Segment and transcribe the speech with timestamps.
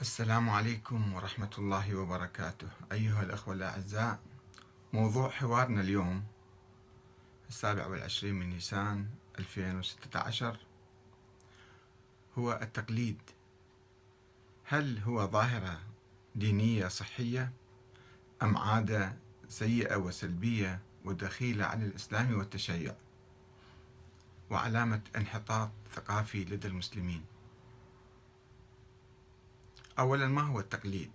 [0.00, 2.68] السلام عليكم ورحمة الله وبركاته.
[2.92, 4.18] أيها الأخوة الأعزاء
[4.92, 6.24] موضوع حوارنا اليوم
[7.48, 9.06] السابع والعشرين من نيسان
[9.38, 10.56] 2016
[12.38, 13.20] هو التقليد.
[14.64, 15.80] هل هو ظاهرة
[16.34, 17.52] دينية صحية
[18.42, 19.16] أم عادة
[19.48, 22.94] سيئة وسلبية ودخيلة على الإسلام والتشيع
[24.50, 27.24] وعلامة انحطاط ثقافي لدى المسلمين؟
[30.00, 31.10] أولا ما هو التقليد؟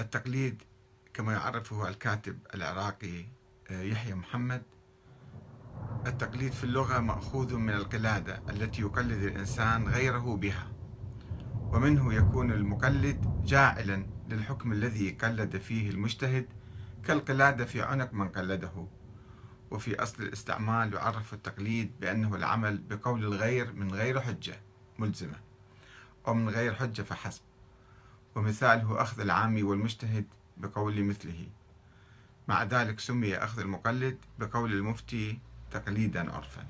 [0.00, 0.62] التقليد
[1.14, 3.24] كما يعرفه الكاتب العراقي
[3.70, 4.62] آه، يحيى محمد
[6.06, 10.72] التقليد في اللغة مأخوذ من القلادة التي يقلد الإنسان غيره بها
[11.72, 16.46] ومنه يكون المقلد جاعلا للحكم الذي قلد فيه المجتهد
[17.04, 18.86] كالقلادة في عنق من قلده
[19.70, 24.60] وفي أصل الاستعمال يعرف التقليد بأنه العمل بقول الغير من غير حجة
[24.98, 25.47] ملزمة
[26.28, 27.42] أو من غير حجة فحسب.
[28.34, 30.26] ومثاله أخذ العامي والمجتهد
[30.56, 31.48] بقول مثله.
[32.48, 35.38] مع ذلك سمي أخذ المقلد بقول المفتي
[35.70, 36.66] تقليدا عرفا.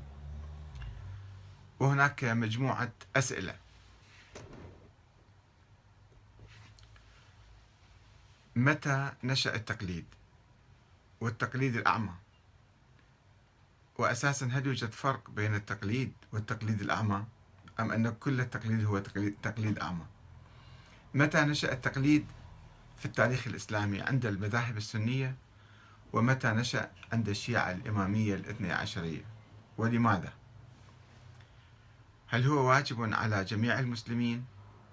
[1.80, 3.56] وهناك مجموعة أسئلة.
[8.56, 10.04] متى نشأ التقليد؟
[11.20, 12.14] والتقليد الأعمى.
[13.98, 17.24] وأساسا هل يوجد فرق بين التقليد والتقليد الأعمى؟
[17.80, 18.98] أم أن كل التقليد هو
[19.42, 20.04] تقليد, أعمى؟
[21.14, 22.26] متى نشأ التقليد
[22.98, 25.36] في التاريخ الإسلامي عند المذاهب السنية؟
[26.12, 29.24] ومتى نشأ عند الشيعة الإمامية الاثني عشرية؟
[29.78, 30.32] ولماذا؟
[32.26, 34.44] هل هو واجب على جميع المسلمين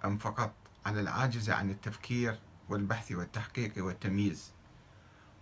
[0.06, 0.54] أم فقط
[0.86, 2.40] على العاجز عن التفكير
[2.70, 4.52] والبحث والتحقيق والتمييز؟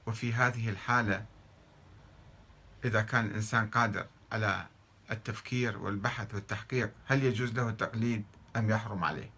[0.05, 1.25] وفي هذه الحالة
[2.85, 4.67] إذا كان الإنسان قادر على
[5.13, 8.23] التفكير والبحث والتحقيق هل يجوز له التقليد
[8.55, 9.29] أم يحرم عليه؟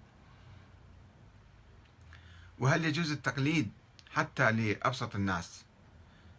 [2.60, 3.72] وهل يجوز التقليد
[4.12, 5.66] حتى لأبسط الناس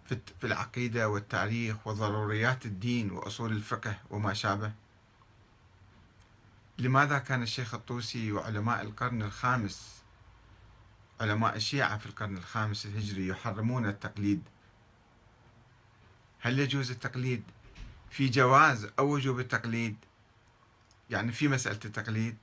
[0.09, 4.73] في العقيدة والتاريخ وضروريات الدين وأصول الفقه وما شابه؟
[6.79, 10.03] لماذا كان الشيخ الطوسي وعلماء القرن الخامس
[11.21, 14.43] علماء الشيعة في القرن الخامس الهجري يحرمون التقليد؟
[16.41, 17.43] هل يجوز التقليد
[18.17, 19.97] في جواز أو وجوب التقليد
[21.11, 22.37] يعني في مسألة التقليد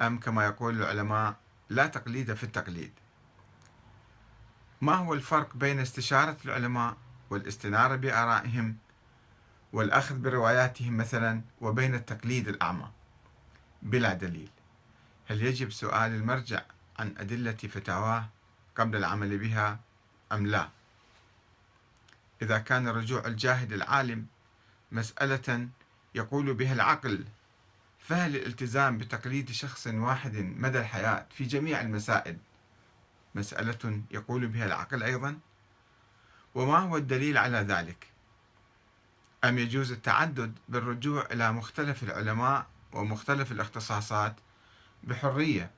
[0.00, 1.36] أم كما يقول العلماء
[1.68, 2.92] لا تقليد في التقليد؟
[4.80, 6.96] ما هو الفرق بين استشارة العلماء
[7.30, 8.76] والاستنارة بآرائهم
[9.72, 12.90] والأخذ برواياتهم مثلا وبين التقليد الأعمى؟
[13.82, 14.50] بلا دليل.
[15.28, 16.62] هل يجب سؤال المرجع
[16.98, 18.28] عن أدلة فتاواه
[18.76, 19.80] قبل العمل بها
[20.32, 20.68] أم لا؟
[22.42, 24.26] إذا كان رجوع الجاهد العالم
[24.96, 25.68] مسألة
[26.14, 27.24] يقول بها العقل
[27.98, 32.36] فهل الالتزام بتقليد شخص واحد مدى الحياة في جميع المسائل؟
[33.34, 35.38] مسألة يقول بها العقل أيضا.
[36.54, 38.06] وما هو الدليل على ذلك؟
[39.44, 44.36] أم يجوز التعدد بالرجوع إلى مختلف العلماء ومختلف الاختصاصات
[45.04, 45.70] بحرية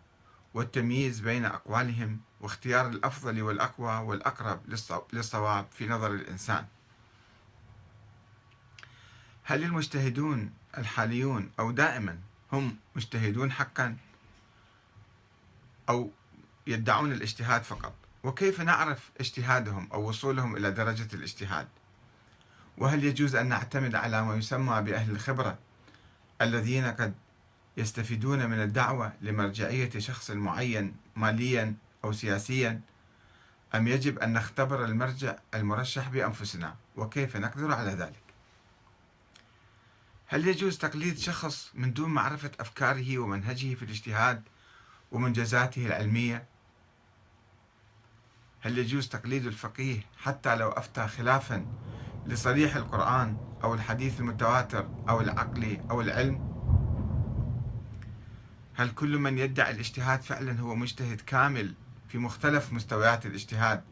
[0.55, 4.61] والتمييز بين أقوالهم واختيار الأفضل والأقوى والأقرب
[5.13, 6.67] للصواب في نظر الإنسان؟
[9.51, 12.19] هل المجتهدون الحاليون أو دائما
[12.53, 13.97] هم مجتهدون حقا؟
[15.89, 16.11] أو
[16.67, 17.95] يدعون الاجتهاد فقط؟
[18.25, 21.69] وكيف نعرف اجتهادهم أو وصولهم إلى درجة الاجتهاد؟
[22.79, 25.59] وهل يجوز أن نعتمد على ما يسمى بأهل الخبرة
[26.43, 27.15] الذين قد
[27.77, 32.81] يستفيدون من الدعوة لمرجعية شخص معين ماليا أو سياسيا؟
[33.75, 38.28] أم يجب أن نختبر المرجع المرشح بأنفسنا؟ وكيف نقدر على ذلك؟
[40.31, 44.43] هل يجوز تقليد شخص من دون معرفة أفكاره ومنهجه في الاجتهاد
[45.13, 46.47] ومنجزاته العلمية؟
[48.61, 51.67] هل يجوز تقليد الفقيه حتى لو أفتى خلافا
[52.27, 56.49] لصريح القرآن أو الحديث المتواتر أو العقل أو العلم؟
[58.75, 61.75] هل كل من يدعي الاجتهاد فعلا هو مجتهد كامل
[62.09, 63.85] في مختلف مستويات الاجتهاد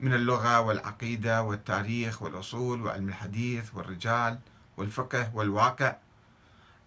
[0.00, 4.38] من اللغة والعقيدة والتاريخ والأصول وعلم الحديث والرجال
[4.76, 5.96] والفقه والواقع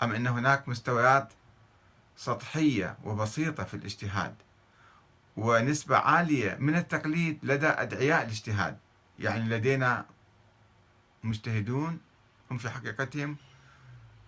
[0.03, 1.33] أم أن هناك مستويات
[2.17, 4.35] سطحية وبسيطة في الاجتهاد
[5.37, 8.77] ونسبة عالية من التقليد لدى أدعياء الاجتهاد؟
[9.19, 10.05] يعني لدينا
[11.23, 11.99] مجتهدون
[12.51, 13.37] هم في حقيقتهم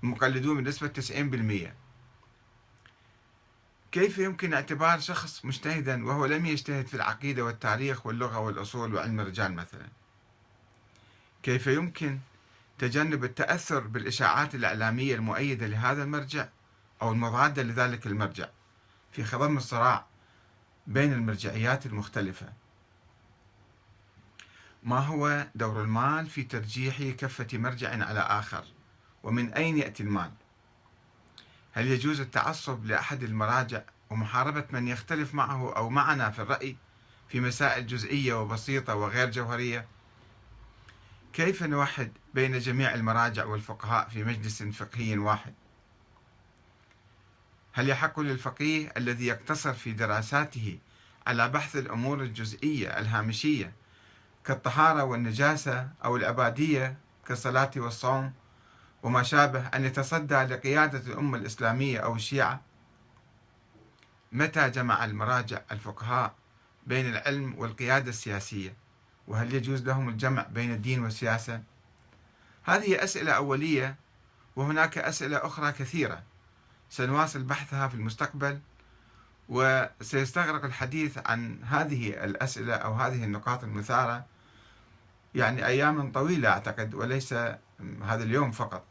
[0.04, 0.92] مقلدون بنسبة
[1.68, 1.74] 90%
[3.92, 9.54] كيف يمكن اعتبار شخص مجتهدا وهو لم يجتهد في العقيدة والتاريخ واللغة والأصول وعلم الرجال
[9.54, 9.88] مثلا؟
[11.44, 12.20] كيف يمكن
[12.80, 16.48] تجنب التأثر بالإشاعات الإعلامية المؤيدة لهذا المرجع
[17.02, 18.50] أو المضادة لذلك المرجع
[19.12, 20.06] في خضم الصراع
[20.88, 22.54] بين المرجعيات المختلفة.
[24.84, 28.64] ما هو دور المال في ترجيح كفة مرجع على آخر؟
[29.24, 30.32] ومن أين يأتي المال؟
[31.72, 36.76] هل يجوز التعصب لأحد المراجع ومحاربة من يختلف معه أو معنا في الرأي
[37.30, 39.86] في مسائل جزئية وبسيطة وغير جوهرية؟
[41.34, 45.54] كيف نوحد بين جميع المراجع والفقهاء في مجلس فقهي واحد؟
[47.74, 50.80] هل يحق للفقيه الذي يقتصر في دراساته
[51.28, 53.74] على بحث الأمور الجزئية الهامشية
[54.46, 56.98] كالطهارة والنجاسة أو الأبادية
[57.28, 58.34] كالصلاة والصوم
[59.04, 62.62] وما شابه أن يتصدى لقيادة الأمة الإسلامية أو الشيعة؟
[64.32, 66.36] متى جمع المراجع الفقهاء
[66.88, 68.74] بين العلم والقيادة السياسية؟
[69.30, 71.62] وهل يجوز لهم الجمع بين الدين والسياسة؟
[72.64, 73.96] هذه أسئلة أولية
[74.56, 76.24] وهناك أسئلة أخرى كثيرة.
[76.90, 78.60] سنواصل بحثها في المستقبل
[79.50, 84.26] وسيستغرق الحديث عن هذه الأسئلة أو هذه النقاط المثارة.
[85.36, 87.34] يعني أيام طويلة أعتقد وليس
[88.04, 88.84] هذا اليوم فقط.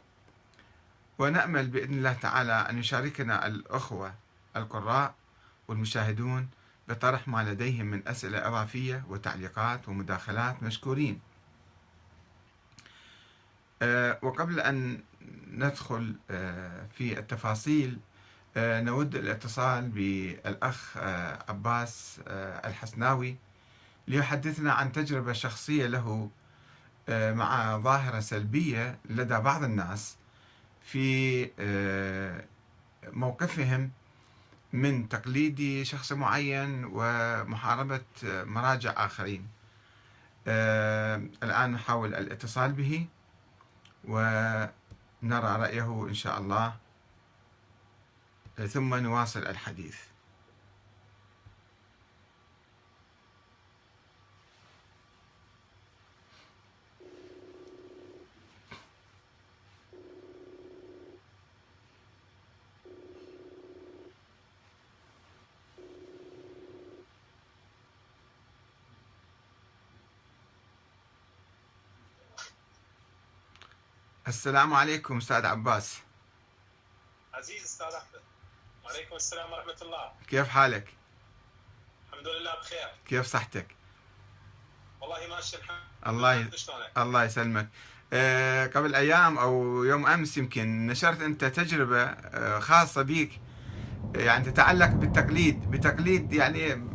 [1.19, 4.15] ونأمل بإذن الله تعالى أن يشاركنا الأخوة
[4.57, 5.15] القراء
[5.69, 6.49] والمشاهدون
[6.89, 11.21] بطرح ما لديهم من أسئلة إضافية وتعليقات ومداخلات مشكورين.
[13.83, 15.01] أه وقبل أن
[15.51, 17.99] ندخل أه في التفاصيل
[18.57, 20.97] أه نود الاتصال بالأخ
[21.49, 22.21] عباس
[22.65, 23.37] الحسناوي
[24.09, 26.31] ليحدثنا عن تجربة شخصية له
[27.11, 30.17] مع ظاهرة سلبية لدى بعض الناس
[30.83, 31.51] في
[33.13, 33.91] موقفهم
[34.73, 39.49] من تقليد شخص معين ومحاربة مراجع آخرين.
[41.43, 43.07] الآن نحاول الاتصال به
[44.05, 46.77] ونرى رأيه إن شاء الله
[48.67, 49.97] ثم نواصل الحديث.
[74.29, 75.99] السلام عليكم أستاذ عباس.
[77.35, 78.21] عزيز أستاذ أحمد.
[78.85, 80.13] وعليكم السلام ورحمة الله.
[80.29, 80.89] كيف حالك؟
[82.13, 82.89] الحمد لله بخير.
[83.07, 83.67] كيف صحتك؟
[85.01, 86.51] والله ماشي الحمد الله ي...
[86.97, 87.69] الله يسلمك.
[88.13, 93.31] أه قبل أيام أو يوم أمس يمكن نشرت أنت تجربة أه خاصة بك
[94.15, 96.89] يعني تتعلق بالتقليد بتقليد يعني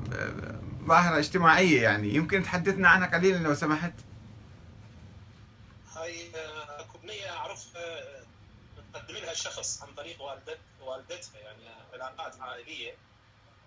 [0.86, 2.16] ظاهرة اجتماعية يعني.
[2.16, 3.94] يمكن تحدثنا عنها قليلا لو سمحت.
[5.96, 6.32] هاي
[7.04, 8.26] اكو بنيه اعرفها
[8.78, 12.98] مقدم لها شخص عن طريق والدت والدتها يعني علاقات عائلية.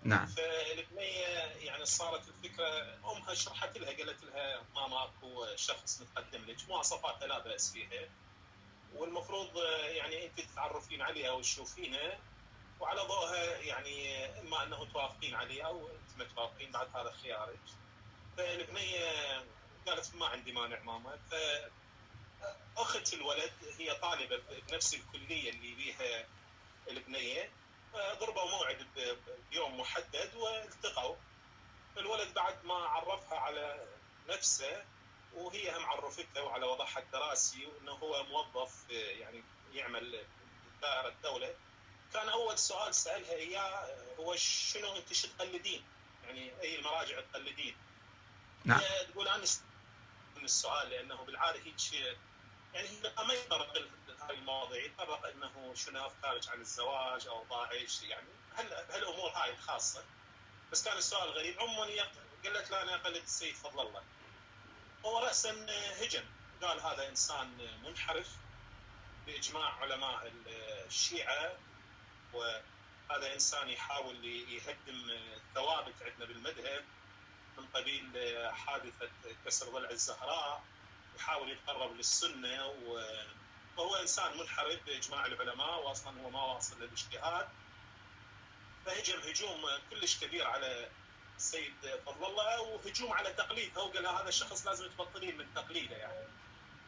[0.03, 0.25] نعم.
[0.25, 1.27] فالبنيه
[1.65, 7.39] يعني صارت الفكرة أمها شرحت لها قالت لها ماما اكو شخص متقدم لك مواصفات لا
[7.39, 8.09] بأس فيها.
[8.95, 12.19] والمفروض يعني أنت تتعرفين عليها وتشوفينها
[12.79, 17.59] وعلى ضوءها يعني إما أنه توافقين عليه أو أنت ما توافقين بعد هذا خيارك.
[18.37, 19.45] فالبنيه
[19.87, 21.17] قالت ما عندي مانع ماما.
[21.31, 21.35] ف
[22.77, 26.27] أخت الولد هي طالبة بنفس الكلية اللي بيها
[26.89, 27.51] البنية
[28.19, 28.87] ضربوا موعد
[29.51, 31.15] بيوم محدد والتقوا
[31.97, 33.87] الولد بعد ما عرفها على
[34.27, 34.85] نفسه
[35.33, 39.43] وهي هم عرفته وعلى وضعها الدراسي وإنه هو موظف يعني
[39.73, 40.25] يعمل
[40.81, 41.55] دائرة الدولة
[42.13, 43.87] كان أول سؤال سألها إياه
[44.19, 45.83] هو شنو أنت شو تقلدين؟
[46.25, 47.77] يعني أي المراجع تقلدين؟
[48.65, 48.81] نعم
[49.11, 49.43] تقول أنا
[50.35, 51.75] من السؤال لأنه بالعادة هيك
[52.73, 52.89] يعني
[53.27, 53.77] ما يطرق
[54.21, 58.27] هاي المواضيع يطرق إنه شنو افكارك عن الزواج أو ضاعش يعني
[58.89, 60.05] هالأمور هاي الخاصة.
[60.71, 61.59] بس كان السؤال غريب.
[61.59, 62.03] عموما
[62.43, 64.03] قالت له أنا أقلد السيد فضل الله.
[65.05, 65.65] هو راسا
[66.01, 66.25] هجم
[66.61, 68.27] قال هذا إنسان منحرف
[69.25, 70.33] بإجماع علماء
[70.87, 71.53] الشيعة
[72.33, 76.85] وهذا إنسان يحاول يهدم الثوابت عندنا بالمذهب
[77.57, 78.11] من قبيل
[78.53, 79.09] حادثة
[79.45, 80.63] كسر ضلع الزهراء.
[81.17, 82.65] يحاول يتقرب للسنة
[83.77, 87.47] وهو إنسان منحرف بإجماع العلماء واصلا هو ما واصل للاجتهاد.
[88.85, 90.89] فهجم هجوم كلش كبير على
[91.37, 91.73] السيد
[92.05, 96.27] فضل الله وهجوم على تقليده هو قال هذا الشخص لازم تبطلين من تقليده يعني.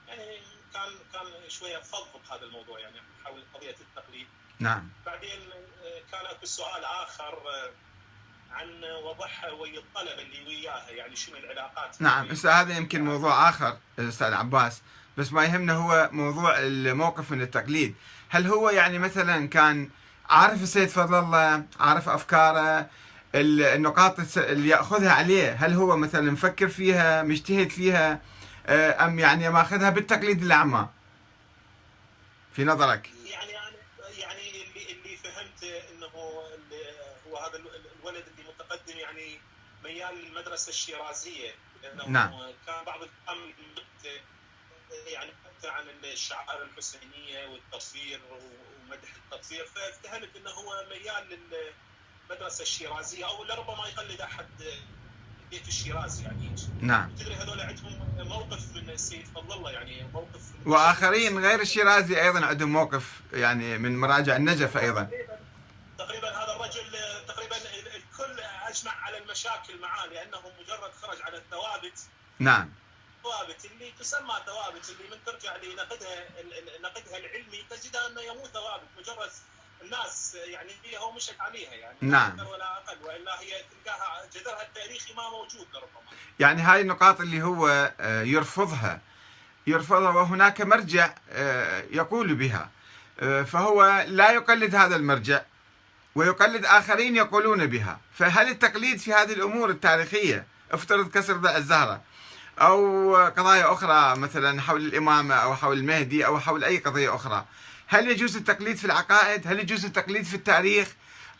[0.07, 0.41] يعني
[0.73, 4.27] كان كان شوية فض بهذا الموضوع يعني حول قضية التقليد.
[4.59, 4.89] نعم.
[5.05, 5.49] بعدين
[6.11, 7.43] كان أكو سؤال آخر
[8.51, 13.77] عن وضعها ويا الطلبة اللي وياها يعني شنو العلاقات؟ نعم هسه هذا يمكن موضوع آخر
[13.99, 14.81] أستاذ عباس.
[15.17, 17.95] بس ما يهمنا هو موضوع الموقف من التقليد.
[18.29, 19.89] هل هو يعني مثلا كان
[20.29, 22.89] عارف السيد فضل الله عارف أفكاره
[23.35, 28.21] النقاط اللي يأخذها عليه هل هو مثلا مفكر فيها مجتهد فيها
[29.05, 30.87] أم يعني ماخذها بالتقليد الأعمى؟
[32.53, 33.51] في نظرك يعني
[34.17, 36.07] يعني اللي اللي فهمت انه
[37.27, 37.57] هو هذا
[37.99, 39.39] الولد اللي متقدم يعني
[40.09, 41.51] ميال للمدرسه الشيرازية
[41.83, 42.31] لأنه نعم.
[42.67, 43.53] كان بعض الكلام
[45.07, 51.39] يعني حتى عن الشعائر الحسينية والتصوير ومدح التصوير فافتهمت إنه هو ميال
[52.29, 54.47] للمدرسة الشيرازية أو لربما يقلد أحد
[55.51, 56.55] بيت الشيرازي يعني.
[56.81, 57.15] نعم.
[57.15, 62.73] تدري هذول عندهم موقف من السيد فضل الله يعني موقف وآخرين غير الشيرازي أيضا عندهم
[62.73, 65.09] موقف يعني من مراجع النجف أيضا
[65.97, 66.97] تقريبا هذا الرجل
[67.27, 67.55] تقريبا
[68.79, 71.99] اجمع على المشاكل معاه لأنه مجرد خرج على الثوابت.
[72.39, 72.69] نعم.
[73.23, 76.27] ثوابت اللي تسمى ثوابت اللي من ترجع لنقدها
[76.83, 79.31] نقدها العلمي تجدها إنه مو ثوابت مجرد
[79.81, 82.31] الناس يعني فيها ومشت عليها يعني نعم.
[82.31, 87.41] أكثر ولا أقل وإلا هي تلقاها جذرها التاريخي ما موجود لربما يعني هاي النقاط اللي
[87.41, 89.01] هو آه، يرفضها.
[89.67, 92.69] يرفضها وهناك مرجع آه، يقول بها.
[93.19, 95.41] آه، فهو لا يقلد هذا المرجع.
[96.19, 97.99] ويقلد آخرين يقولون بها.
[98.13, 102.01] فهل التقليد في هذه الأمور التاريخية افترض كسر ضع الزهرة؟
[102.61, 107.45] أو قضايا أخرى مثلا حول الإمامة أو حول المهدي أو حول أي قضية أخرى.
[107.87, 110.87] هل يجوز التقليد في العقائد؟ هل يجوز التقليد في التاريخ؟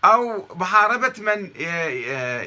[0.06, 1.52] أو محاربة من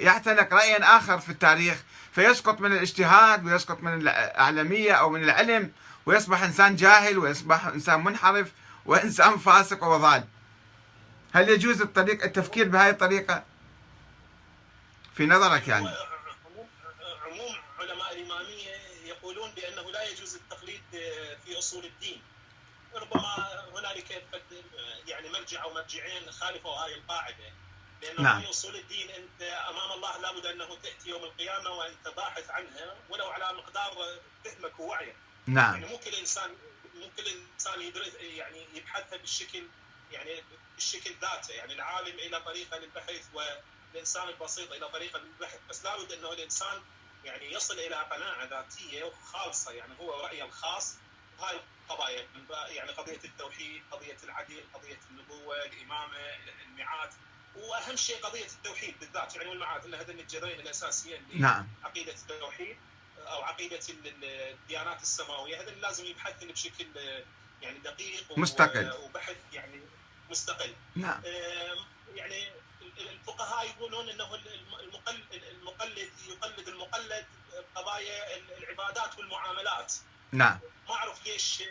[0.04, 1.76] يعتنق رأيا آخر في التاريخ
[2.12, 5.70] فيسقط من الاجتهاد ويسقط من الأعلمية أو من العلم
[6.06, 8.48] ويصبح إنسان جاهل ويصبح إنسان منحرف
[8.86, 10.24] وإنسان فاسق وضال.
[11.32, 13.44] هل يجوز الطريق التفكير بهذه الطريقة؟
[15.14, 15.88] في نظرك يعني.
[17.22, 20.82] عموم علماء الإمامية يقولون بأنه لا يجوز التقليد
[21.44, 22.22] في أصول الدين.
[22.94, 24.24] ربما هنالك
[25.06, 27.52] يعني مرجع أو مرجعين خالفوا هذه القاعدة.
[28.02, 28.42] لأنه نعم.
[28.42, 33.26] في أصول الدين أنت أمام الله لابد أنه تأتي يوم القيامة وأنت باحث عنها ولو
[33.26, 33.92] على مقدار
[34.44, 35.16] فهمك ووعيك.
[35.46, 35.74] نعم.
[35.74, 36.50] يعني مو كل انسان
[36.94, 37.24] مو كل
[37.54, 39.62] انسان يدرس يعني يبحثها بالشكل
[40.12, 40.42] يعني
[40.82, 41.52] بالشكل ذاته.
[41.52, 45.58] يعني العالم إلى طريقة للبحث والإنسان البسيط إلى طريقة للبحث.
[45.70, 46.82] بس لابد إنه الإنسان
[47.24, 50.96] يعني يصل إلى قناعة ذاتية خالصه يعني هو رأيه الخاص.
[51.40, 51.60] هاي
[51.90, 52.28] القضايا
[52.68, 56.16] يعني قضية التوحيد، قضية العدل، قضية النبوة، الإمامة،
[56.66, 57.10] الميعاد.
[57.56, 59.36] وأهم شيء قضية التوحيد بالذات.
[59.36, 61.68] يعني والمعاد اللي هذين الجذرين الأساسيين نعم.
[61.84, 62.76] عقيدة التوحيد
[63.18, 65.60] أو عقيدة الديانات السماوية.
[65.60, 66.86] هذا لازم يبحث بشكل
[67.62, 68.92] يعني دقيق مستقل.
[68.92, 69.80] وبحث يعني
[70.32, 70.74] مستقل.
[70.96, 71.22] نعم.
[72.14, 72.52] يعني
[72.98, 74.34] الفقهاء يقولون إنه
[74.80, 77.26] المقلد المقلد يقلد المقلد
[77.74, 79.92] قضايا العبادات والمعاملات.
[80.32, 80.58] نعم.
[80.88, 81.62] ما أعرف ليش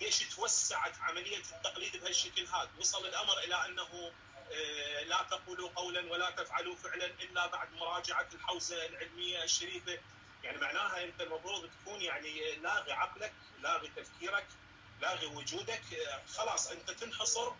[0.00, 2.70] ليش توسعت عملية التقليد بهالشكل هذا.
[2.80, 4.12] وصل الأمر إلى أنه
[4.52, 9.98] آه، لا تقولوا قولا ولا تفعلوا فعلا إلا بعد مراجعة الحوزة العلمية الشريفة.
[10.42, 13.32] يعني معناها أنت المفروض تكون يعني لاغي عقلك
[13.62, 14.46] لاغي تفكيرك
[15.00, 15.82] لاغي وجودك.
[15.94, 17.52] آه، خلاص أنت تنحصر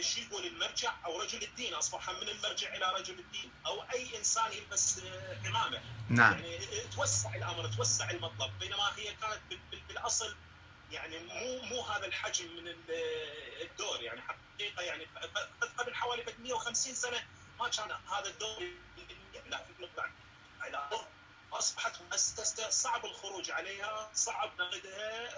[0.00, 4.52] شو يقول المرجع أو رجل الدين اصبح من المرجع إلى رجل الدين أو أي إنسان
[4.52, 5.00] يلبس
[5.44, 6.32] عمامه آه، نعم.
[6.32, 6.58] يعني
[6.96, 8.58] توسع الأمر توسع المطلب.
[8.60, 9.40] بينما هي كانت
[9.88, 10.36] بالأصل
[10.90, 12.74] يعني مو مو هذا الحجم من
[13.62, 14.02] الدور.
[14.02, 15.06] يعني حقيقة يعني
[15.78, 17.24] قبل حوالي 150 سنة
[17.60, 18.70] ما كان هذا الدور
[19.46, 19.72] لا في
[21.52, 25.28] أصبحت مؤسسة صعب الخروج عليها صعب نقدها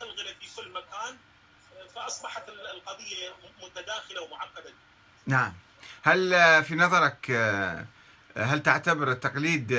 [0.00, 1.18] تلغله في كل مكان.
[1.94, 4.72] فأصبحت القضية متداخلة ومعقدة.
[5.26, 5.54] نعم.
[6.02, 6.30] هل
[6.64, 7.30] في نظرك
[8.36, 9.72] هل تعتبر التقليد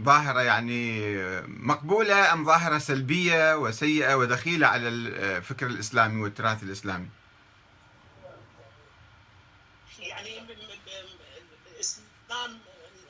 [0.00, 1.16] ظاهرة يعني
[1.46, 7.08] مقبولة أم ظاهرة سلبية وسيئة ودخيلة على الفكر الإسلامي والتراث الإسلامي؟
[9.98, 10.38] يعني
[11.74, 12.58] الإسلام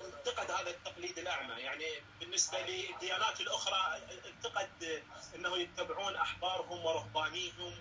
[0.05, 1.55] انتقد هذا التقليد الأعمى.
[1.55, 1.85] يعني
[2.21, 5.03] بالنسبة للديانات الأخرى انتقد
[5.35, 7.73] أنه يتبعون أحبارهم ورهبانيهم.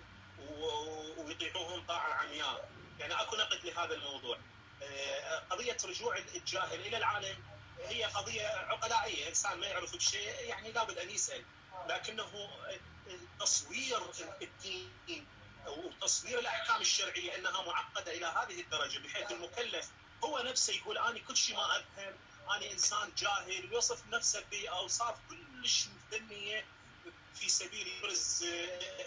[1.16, 2.70] ويطيعوهم طاعة عمياء.
[2.98, 4.38] يعني أكو نقد لهذا الموضوع.
[4.82, 7.44] آه، قضية رجوع الجاهل إلى العالم
[7.78, 11.44] هي قضية عقلائية، إنسان ما يعرف بشيء يعني لابد أن يسأل،
[11.88, 12.50] لكنه
[13.40, 13.98] تصوير
[14.42, 15.26] الدين
[15.66, 19.88] وتصوير الأحكام الشرعية إنها معقدة إلى هذه الدرجة بحيث المكلف
[20.24, 22.16] هو نفسه يقول أنا كل شيء ما أفهم،
[22.50, 26.64] أنا إنسان جاهل ويصف نفسه بأوصاف كلش مذنيه
[27.40, 28.44] في سبيل يبرز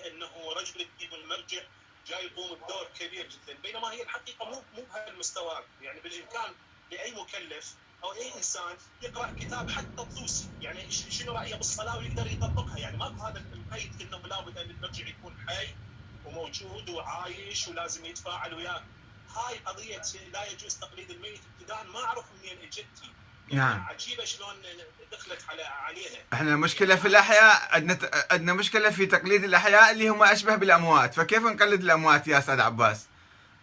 [0.08, 1.64] إنه رجل الدين والمرجع
[2.08, 3.54] جاي يقوم بدور كبير جدا.
[3.54, 6.56] بينما هي الحقيقة مو مو بهالمستوى يعني بالإمكان
[6.92, 10.46] لأي مكلف أو أي إنسان يقرأ كتاب حتى الطوسي.
[10.62, 15.46] يعني شنو رأيه بالصلاة ويقدر يطبقها؟ يعني ماكو هذا القيد إنه لابد أن المرجع يكون
[15.48, 15.68] حي
[16.26, 18.84] وموجود وعايش ولازم يتفاعل وياك.
[19.30, 20.02] هاي قضية
[20.34, 21.84] لا يجوز تقليد الميت ابتداء.
[21.84, 23.14] ما أعرف منين اجتي
[23.52, 23.86] نعم.
[23.90, 24.56] عجيبة شلون
[25.12, 30.24] دخلت على علينا إحنا مشكلة في الأحياء عندنا عندنا مشكلة في تقليد الأحياء اللي هم
[30.24, 31.14] أشبه بالأموات.
[31.14, 33.06] فكيف نقلد الأموات يا أستاذ عباس؟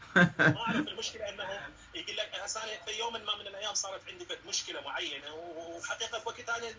[0.16, 1.60] ما أعرف المشكلة أنه
[1.94, 6.28] يقول لك هسه أنا في يوم ما من الأيام صارت عندي مشكلة معينة وحقيقة في
[6.28, 6.74] وقت أنا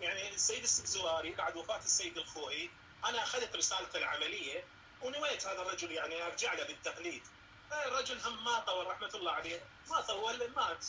[0.00, 2.70] يعني السيد السبزواري بعد وفاة السيد الخوئي
[3.04, 4.64] أنا أخذت رسالته العملية
[5.02, 7.22] ونويت هذا الرجل يعني أرجع له بالتقليد.
[7.86, 9.60] الرجل هم ما طول رحمة الله عليه
[9.90, 10.86] ما طول مات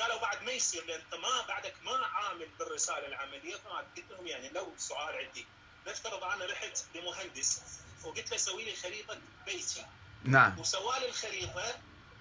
[0.00, 4.26] قالوا بعد ما يصير لأن أنت ما بعدك ما عامل بالرسالة العملية فما قلت لهم
[4.26, 5.46] يعني لو سؤال عندي.
[5.86, 7.62] نفترض أنا رحت لمهندس
[8.04, 9.86] وقلت له سوي لي خريطة بيتي.
[10.24, 10.58] نعم.
[10.58, 11.78] وسوى لي الخريطة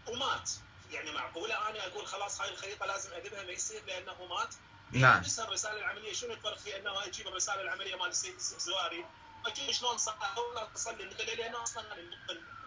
[0.08, 0.50] ومات.
[0.92, 4.56] يعني معقولة أنا أقول خلاص هاي الخريطة لازم اذبها ما يصير لأنه مات؟
[4.92, 5.22] نعم.
[5.22, 9.06] بس الرسالة العملية شنو الفرق في أنه أجيب الرسالة العملية مال السيد الزواري
[9.46, 9.98] أجيب شلون
[10.38, 11.06] ولا أصلي
[11.36, 11.84] لأن أصلا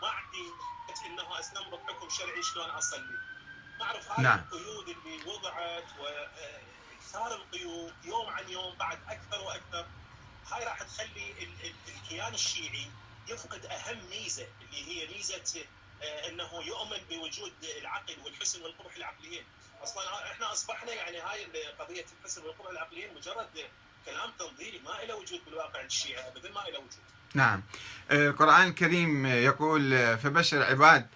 [0.02, 0.50] ما عندي
[1.06, 3.31] إنه استنبط حكم شرعي شلون أصلي.
[3.82, 4.38] اعرف هاي نعم.
[4.38, 9.86] القيود اللي وضعت واكثار القيود يوم عن يوم بعد أكثر وأكثر.
[10.52, 12.86] هاي راح تخلي ال- ال- الكيان الشيعي
[13.28, 15.64] يفقد أهم ميزة اللي هي ميزة
[16.02, 19.44] آه، إنه يؤمن بوجود العقل والحسن والقبح العقليين
[19.82, 21.44] أصلا إحنا أصبحنا يعني هاي
[21.78, 23.46] قضية الحسن والقبح العقليين مجرد
[24.06, 26.98] كلام تنظيري ما له وجود بالواقع عند الشيعه ابدا ما له وجود.
[27.34, 27.62] نعم.
[28.10, 31.08] القرآن الكريم يقول فبشر العباد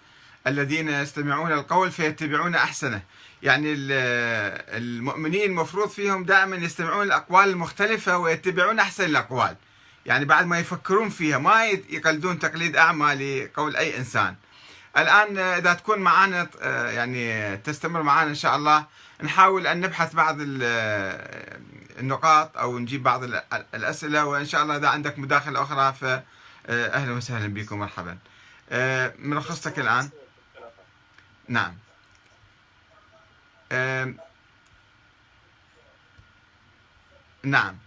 [0.47, 3.01] الذين يستمعون القول فيتبعون أحسنه.
[3.43, 9.55] يعني ال- المؤمنين المفروض فيهم دائما يستمعون الأقوال المختلفة ويتبعون أحسن الأقوال.
[10.05, 13.13] يعني بعد ما يفكرون فيها ما يقلدون تقليد أعمى
[13.45, 14.35] لقول أي إنسان.
[14.97, 16.47] الآن إذا تكون معنا
[16.91, 18.85] يعني تستمر معنا إن شاء الله
[19.23, 21.57] نحاول أن نبحث بعض ال-
[21.99, 23.41] النقاط أو نجيب بعض ال-
[23.75, 28.17] الأسئلة وإن شاء الله إذا عندك مداخلة أخرى فأهلا وسهلا بكم مرحبا.
[28.69, 30.09] آه، من رخصتك الآن؟
[31.47, 31.73] نعم.
[37.43, 37.77] نعم.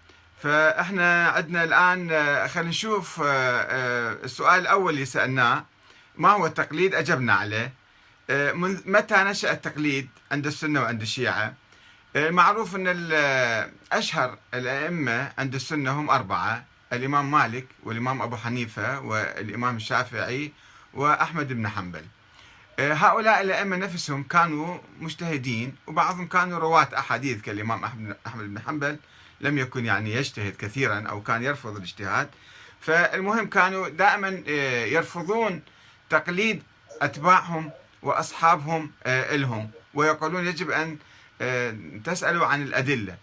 [0.43, 5.65] فإحنا عندنا الآن آه، خلينا نشوف آه، آه، السؤال الأول اللي سألناه
[6.17, 7.73] ما هو التقليد أجبنا عليه؟
[8.31, 11.55] آه، من متى نشأ التقليد عند السنة وعند الشيعة؟
[12.15, 12.87] معروف أن
[13.93, 20.53] أشهر الأئمة عند السنة هم أربعة الإمام مالك والإمام أبو حنيفة والإمام الشافعي
[20.95, 22.05] وأحمد بن حنبل.
[22.81, 27.85] هؤلاء الأئمة نفسهم كانوا مجتهدين وبعضهم كانوا رواة أحاديث كالإمام
[28.27, 28.97] أحمد بن حنبل
[29.41, 32.29] لم يكن يعني يجتهد كثيرا أو كان يرفض الاجتهاد.
[32.81, 35.63] فالمهم كانوا دائما آه، يرفضون
[36.11, 36.63] تقليد
[37.03, 37.71] أتباعهم
[38.03, 40.99] وأصحابهم آه، لهم ويقولون يجب أن
[41.41, 43.17] آه، تسألوا عن الأدلة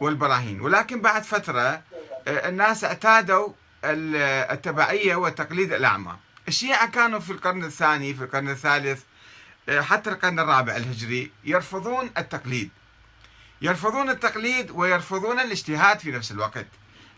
[0.00, 0.60] والبراهين.
[0.60, 3.48] ولكن بعد فترة آه، الناس اعتادوا
[3.84, 6.16] ال- التبعية والتقليد الأعمى.
[6.48, 9.02] الشيعة كانوا في القرن الثاني في القرن الثالث
[9.68, 12.70] آه، حتى القرن الرابع الهجري يرفضون التقليد.
[13.62, 16.66] يرفضون التقليد ويرفضون الاجتهاد في نفس الوقت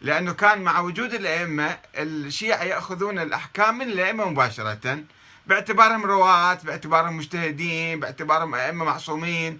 [0.00, 5.04] لأنه كان مع وجود الأئمة الشيعة يأخذون الأحكام من الأئمة مباشرة
[5.46, 9.58] باعتبارهم رواة باعتبارهم مجتهدين باعتبارهم أئمة معصومين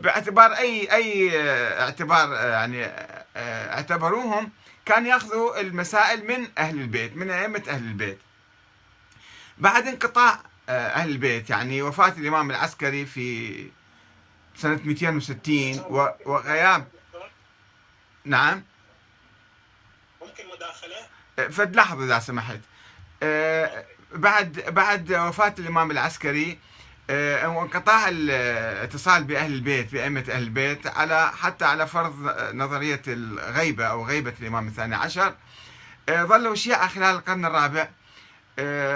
[0.00, 2.86] باعتبار أي أي آه، اعتبار آه، يعني
[3.36, 4.50] اعتبروهم
[4.86, 8.18] كان يأخذوا المسائل من أهل البيت من أئمة أهل البيت.
[9.60, 13.66] بعد انقطاع آه، أهل البيت يعني وفاة الإمام العسكري في
[14.56, 16.88] سنة 260 و- وغياب.
[18.24, 18.62] نعم.
[20.22, 22.60] ممكن مداخلة؟ فد لحظة إذا سمحت.
[23.22, 26.58] آه، بعد بعد وفاة الإمام العسكري
[27.10, 32.14] آه، وانقطاع الاتصال بأهل البيت بأئمة أهل البيت على حتى على فرض
[32.54, 35.34] نظرية الغيبة أو غيبة الإمام الثاني عشر
[36.08, 37.80] آه، ظلوا الشيعة خلال القرن الرابع.
[37.82, 37.88] آه،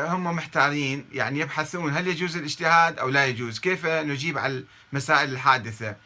[0.08, 3.58] هم محتارين يعني يبحثون هل يجوز الاجتهاد أو لا يجوز.
[3.60, 5.96] كيف نجيب على المسائل الحادثة؟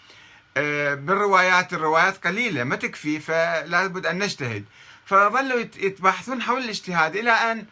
[0.57, 4.65] آه، بالروايات الروايات قليلة ما تكفي فلا بد أن نجتهد.
[5.07, 7.67] فظلوا يت- يتبحثون حول الاجتهاد إلى أن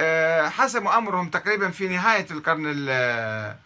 [0.00, 3.56] آه، حسموا أمرهم تقريبا في نهاية القرن ال-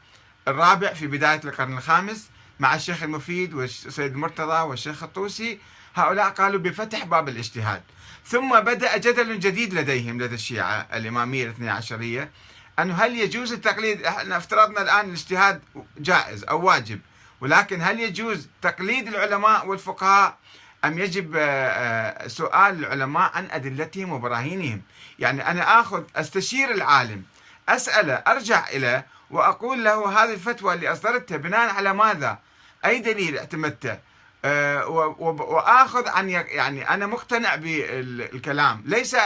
[0.48, 2.28] الرابع في بداية القرن الخامس
[2.60, 5.58] مع الشيخ المفيد والسيد المرتضى والشيخ الطوسي.
[5.94, 7.82] هؤلاء قالوا بفتح باب الاجتهاد.
[8.26, 12.30] ثم بدأ جدل جديد لديهم لدى الشيعة الإمامية الاثني عشرية
[12.78, 15.62] أنه هل يجوز التقليد؟ إحنا افترضنا الآن الاجتهاد
[15.98, 17.00] جائز أو واجب
[17.40, 20.36] ولكن هل يجوز تقليد العلماء والفقهاء؟
[20.84, 24.82] أم يجب آه، آه، سؤال العلماء عن أدلتهم وبراهينهم؟
[25.18, 27.22] يعني أنا آخذ أستشير العالم
[27.68, 32.38] أسأله أرجع إليه وأقول له هذه الفتوى اللي أصدرتها بناء على ماذا؟
[32.84, 33.98] أي دليل اعتمدته؟
[34.44, 38.82] آه، و- و- وآخذ عن يعني أنا مقتنع بالكلام.
[38.86, 39.16] ليس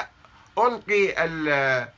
[0.58, 1.88] ألقي ال-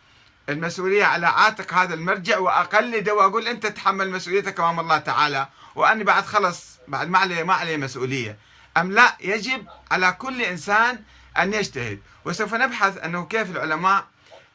[0.49, 6.25] المسؤولية على عاتق هذا المرجع وأقلده وأقول أنت تحمل مسؤوليتك أمام الله تعالى وأني بعد
[6.25, 8.37] خلص بعد ما عليه ما عليه مسؤولية.
[8.77, 10.99] أم لا يجب على كل إنسان
[11.39, 12.01] أن يجتهد.
[12.25, 14.05] وسوف نبحث أنه كيف العلماء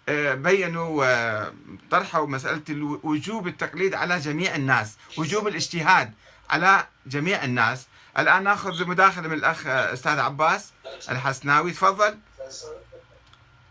[0.09, 6.13] آه، بينوا وطرحوا مسألة وجوب التقليد على جميع الناس وجوب الاجتهاد
[6.49, 7.85] على جميع الناس.
[8.17, 10.71] الآن نأخذ مداخلة من الأخ آه، أستاذ عباس
[11.09, 11.71] الحسناوي.
[11.71, 12.19] تفضل.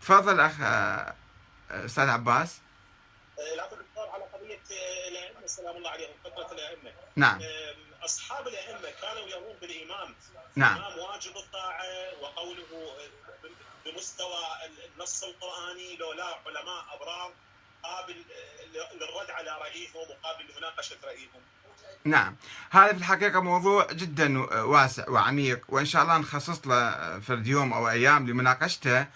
[0.03, 1.15] تفضل أخ آه،
[1.71, 2.59] أستاذ عباس.
[4.13, 4.61] على قضية
[5.09, 7.41] الأئمة سلام الله عليهم فترة الأئمة نعم.
[8.05, 10.15] أصحاب الأئمة كانوا يرون بالإمام
[10.57, 10.77] نعم.
[10.77, 11.85] الإمام واجب الطاعة
[12.23, 12.97] وقوله
[13.85, 14.39] بمستوى
[14.95, 17.33] النص القرآني لو لا علماء أبرار
[17.83, 18.25] قابل
[18.75, 21.43] للرد على رأيهم وقابل لمناقشة رأيهم
[22.05, 22.37] نعم.
[22.71, 27.89] هذا في الحقيقة موضوع جدا واسع وعميق وإن شاء الله نخصص له فرد يوم أو
[27.89, 29.07] أيام لمناقشته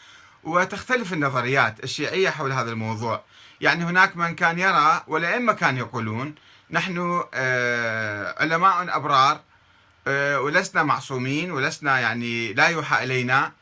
[0.45, 3.23] وتختلف النظريات الشيعية حول هذا الموضوع.
[3.61, 6.35] يعني هناك من كان يرى والأئمة كانوا يقولون
[6.71, 9.41] نحن آه، علماء أبرار
[10.07, 13.53] آه، ولسنا معصومين ولسنا يعني لا يوحى إلينا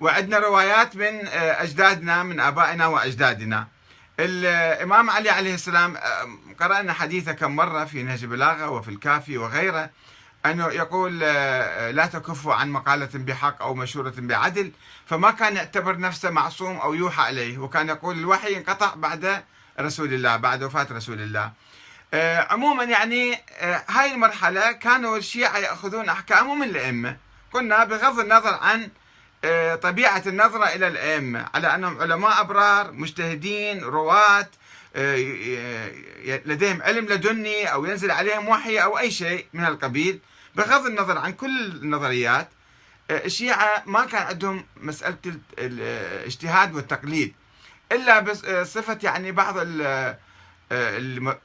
[0.00, 3.68] وعندنا روايات من آه، أجدادنا من آبائنا وأجدادنا.
[4.20, 5.96] الإمام علي عليه السلام
[6.60, 9.90] قرأنا حديثه كم مرة في نهج البلاغة وفي الكافي وغيره
[10.46, 11.18] أنه يقول
[11.96, 14.72] لا تكفوا عن مقالة بحق أو مشورة بعدل
[15.06, 19.44] فما كان يعتبر نفسه معصوم أو يوحى إليه وكان يقول الوحي انقطع بعد
[19.80, 21.52] رسول الله بعد وفاة رسول الله.
[22.14, 27.16] آه، عموما يعني آه، هاي المرحلة كانوا الشيعة يأخذون أحكامهم من الأئمة.
[27.52, 28.88] قلنا بغض النظر عن آه،
[29.82, 34.48] طبيعة النظرة إلى الأئمة على أنهم علماء أبرار مجتهدين رواة
[36.46, 40.18] لديهم علم لدني أو ينزل عليهم وحي أو أي شيء من القبيل.
[40.54, 42.48] بغض النظر عن كل النظريات
[43.10, 45.16] الشيعة ما كان عندهم مسألة
[45.58, 47.34] الاجتهاد والتقليد
[47.92, 49.54] إلا بصفة يعني بعض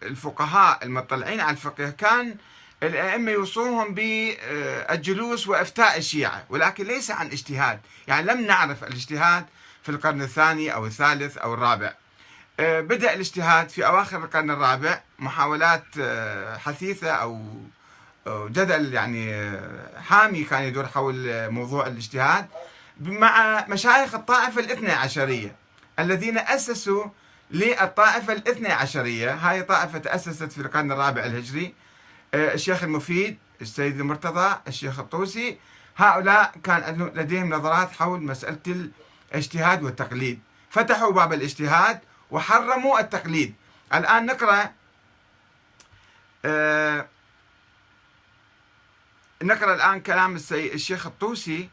[0.04, 1.90] الفقهاء المطلعين على الفقه.
[1.90, 2.36] كان
[2.84, 7.80] الأئمة يوصوهم بالجلوس وإفتاء الشيعة ولكن ليس عن اجتهاد.
[8.08, 9.46] يعني لم نعرف الاجتهاد
[9.84, 11.94] في القرن الثاني أو الثالث أو الرابع.
[12.60, 15.86] بدأ الاجتهاد في أواخر القرن الرابع محاولات
[16.58, 17.46] حثيثة أو
[18.28, 19.52] جدل يعني
[20.08, 22.48] حامي كان يدور حول موضوع الاجتهاد
[23.02, 25.56] مع مشايخ الطائفة الاثنى عشرية
[26.00, 27.06] الذين أسسوا
[27.52, 29.34] للطائفة الاثنى عشرية.
[29.34, 31.74] هاي طائفة تأسست في القرن الرابع الهجري.
[32.34, 35.60] الشيخ المفيد السيد المرتضى الشيخ الطوسي
[35.98, 38.90] هؤلاء كان لديهم نظرات حول مسألة
[39.32, 40.40] الاجتهاد والتقليد.
[40.70, 42.00] فتحوا باب الاجتهاد
[42.32, 43.56] وحرموا التقليد.
[43.94, 44.72] الآن نقرأ
[46.46, 47.08] آه،
[49.44, 51.70] نقرأ الآن كلام الشيخ الطوسي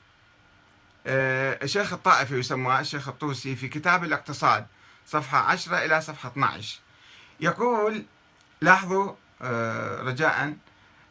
[1.07, 4.67] آه، الشيخ الطائفي يسمى الشيخ الطوسي في كتاب الاقتصاد
[5.07, 6.79] صفحة 10 إلى صفحة 12
[7.41, 8.05] يقول
[8.61, 9.17] لاحظوا آه،
[10.03, 10.55] رجاء.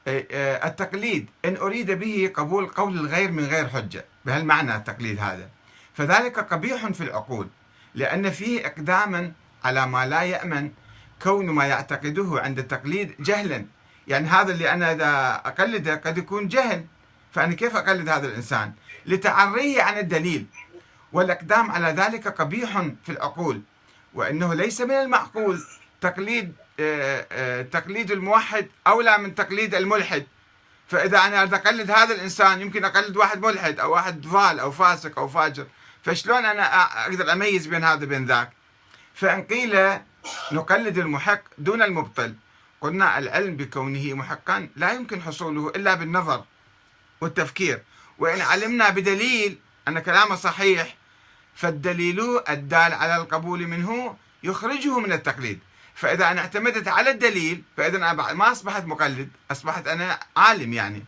[0.08, 4.06] آه، آه، التقليد إن أريد به قبول قول الغير من غير حجة.
[4.26, 5.50] بهالمعنى التقليد هذا.
[5.94, 7.48] فذلك قبيح في العقول
[7.96, 9.32] لأن فيه إقداما
[9.64, 10.72] على ما لا يأمن.
[11.22, 13.66] كون ما يعتقده عند التقليد جهلا.
[14.08, 16.86] يعني هذا اللي أنا إذا أقلده قد يكون جهل.
[17.32, 18.74] فأنا كيف أقلد هذا الإنسان؟
[19.06, 20.46] لتعريه عن الدليل.
[21.14, 23.62] والإقدام على ذلك قبيح في العقول.
[24.14, 25.64] وأنه ليس من المعقول.
[26.02, 26.65] تقليد آه، آه،
[27.72, 30.26] تقليد الموحد أولى من تقليد الملحد.
[30.88, 35.28] فإذا أنا أقلد هذا الإنسان يمكن أقلد واحد ملحد أو واحد ضال أو فاسق أو
[35.28, 35.68] فاجر.
[36.04, 38.50] فشلون أنا أقدر أميز بين هذا وبين ذاك؟
[39.14, 40.00] فإن قيل
[40.52, 42.36] نقلد المحق دون المبطل
[42.82, 46.44] قلنا العلم بكونه محقا لا يمكن حصوله إلا بالنظر
[47.22, 47.84] والتفكير.
[48.20, 50.96] وإن علمنا بدليل أن كلامه صحيح
[51.56, 55.60] فالدليل الدال على القبول منه يخرجه من التقليد.
[55.96, 61.04] فإذا أنا اعتمدت على الدليل فإذا أنا ما أصبحت مقلد أصبحت أنا عالم يعني.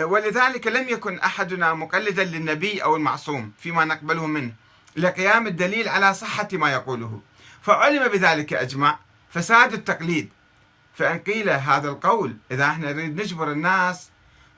[0.00, 4.52] ولذلك لم يكن أحدنا مقلدا للنبي أو المعصوم فيما نقبله منه
[4.96, 7.20] لقيام الدليل على صحة ما يقوله.
[7.62, 8.98] فعلم بذلك أجمع
[9.30, 10.30] فساد التقليد.
[10.94, 14.10] فإن قيل هذا القول إذا إحنا نريد نجبر الناس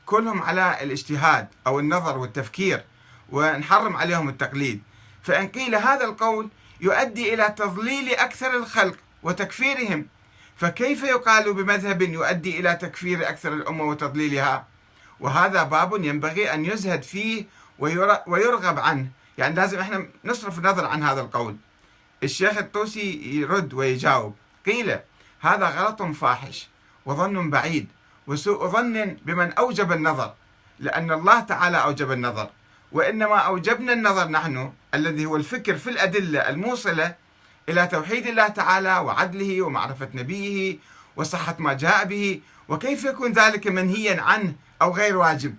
[0.07, 2.85] كلهم على الاجتهاد أو النظر والتفكير
[3.29, 4.83] ونحرم عليهم التقليد.
[5.23, 6.49] فإن قيل هذا القول
[6.81, 10.07] يؤدي إلى تضليل أكثر الخلق وتكفيرهم.
[10.57, 14.67] فكيف يقال بمذهب يؤدي إلى تكفير أكثر الأمة وتضليلها؟
[15.21, 17.45] وهذا باب ينبغي أن يزهد فيه
[18.27, 19.07] ويرغب عنه.
[19.39, 21.57] يعني لازم إحنا نصرف النظر عن هذا القول.
[22.23, 24.35] الشيخ الطوسي يرد ويجاوب.
[24.67, 24.99] قيل
[25.41, 26.69] هذا غلط فاحش
[27.07, 27.89] وظن بعيد
[28.27, 30.35] وسوء ظن بمن أوجب النظر
[30.79, 32.51] لأن الله تعالى أوجب النظر.
[32.93, 37.15] وإنما أوجبنا النظر نحن الذي هو الفكر في الأدلة الموصلة
[37.69, 40.77] إلى توحيد الله تعالى وعدله ومعرفة نبيه
[41.17, 45.55] وصحة ما جاء به وكيف يكون ذلك منهيا عنه أو غير واجب.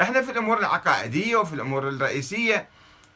[0.00, 2.68] إحنا في الأمور العقائدية وفي الأمور الرئيسية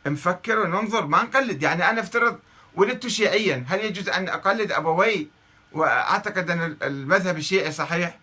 [0.07, 1.63] نفكر وننظر ما نقلد.
[1.63, 2.39] يعني أنا افترض
[2.75, 5.29] ولدت شيعيا هل يجوز أن أقلد أبوي؟
[5.73, 8.19] وأعتقد أن المذهب الشيعي صحيح.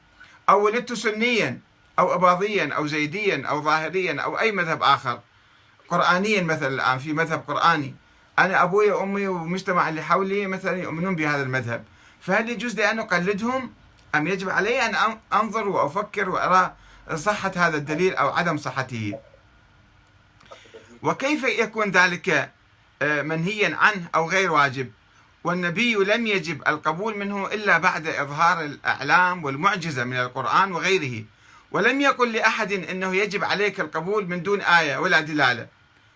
[0.49, 1.60] أو ولدت سنيا
[1.99, 5.19] أو أباضيا أو زيديا أو ظاهريا أو أي مذهب آخر.
[5.88, 7.95] قرآنيا مثلا الآن في مذهب قرآني.
[8.39, 11.84] أنا أبوي وأمي والمجتمع اللي حولي مثلا يؤمنون بهذا المذهب.
[12.21, 13.74] فهل يجوز لي أن أقلدهم؟
[14.15, 16.74] أم يجب علي أن أنظر وأفكر وأرى
[17.15, 19.19] صحة هذا الدليل أو عدم صحته؟
[21.02, 22.52] وكيف يكون ذلك
[23.02, 24.91] آه، منهيا عنه أو غير واجب؟
[25.43, 31.24] والنبي لم يجب القبول منه إلا بعد إظهار الأعلام والمعجزة من القرآن وغيره.
[31.71, 35.67] ولم يقل لأحد أنه يجب عليك القبول من دون آية ولا دلالة.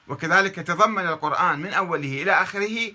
[0.09, 2.91] وكذلك تضمن القرآن من أوله إلى آخره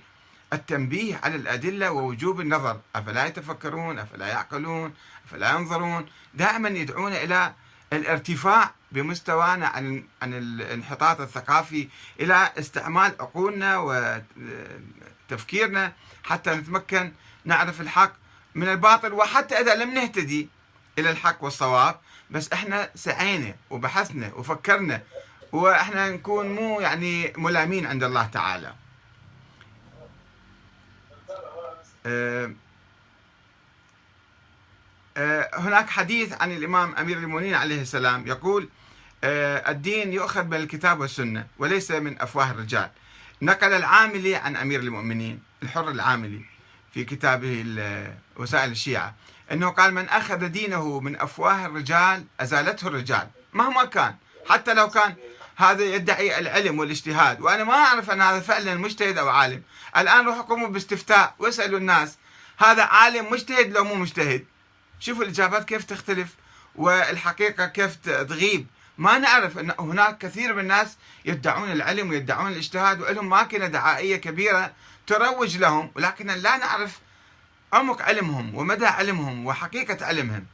[0.53, 2.81] التنبيه على الأدلة ووجوب النظر.
[2.97, 4.95] أفلا يتفكرون؟ أفلا يعقلون؟
[5.29, 7.53] أفلا ينظرون؟ دائما يدعون إلى
[7.93, 11.89] الارتفاع بمستوانا عن عن الانحطاط الثقافي
[12.21, 13.79] إلى استعمال عقولنا
[15.31, 15.93] وتفكيرنا
[16.25, 17.13] حتى نتمكن
[17.45, 18.13] نعرف الحق
[18.55, 20.49] من الباطل وحتى إذا لم نهتدي
[20.99, 22.01] إلى الحق والصواب.
[22.31, 25.03] بس إحنا سعينا وبحثنا وفكرنا
[25.55, 28.75] وإحنا نكون مو يعني ملامين عند الله تعالى.
[32.07, 32.53] أه
[35.17, 38.69] آه، هناك حديث عن الإمام أمير المؤمنين عليه السلام يقول
[39.25, 42.91] آه، الدين يؤخذ من الكتاب والسنة وليس من أفواه الرجال
[43.43, 46.45] نقل العاملي عن أمير المؤمنين الحر العاملي
[46.95, 47.65] في كتابه
[48.37, 49.15] وسائل الشيعة
[49.53, 54.15] أنه قال من أخذ دينه من أفواه الرجال أزالته الرجال مهما كان
[54.49, 55.15] حتى لو كان
[55.57, 59.63] هذا يدعي العلم والاجتهاد وأنا ما أعرف أن هذا فعلا مجتهد أو عالم.
[59.97, 62.19] الآن روح قوموا باستفتاء واسألوا الناس
[62.59, 64.45] هذا عالم مجتهد لو مو مجتهد؟
[65.01, 66.29] شوفوا الإجابات كيف تختلف
[66.75, 68.67] والحقيقة كيف تغيب.
[68.99, 74.73] ما نعرف أن هناك كثير من الناس يدعون العلم ويدعون الاجتهاد ولهم ماكينة دعائية كبيرة
[75.07, 76.99] تروج لهم ولكن لا نعرف
[77.73, 80.47] عمق علمهم ومدى علمهم وحقيقة علمهم.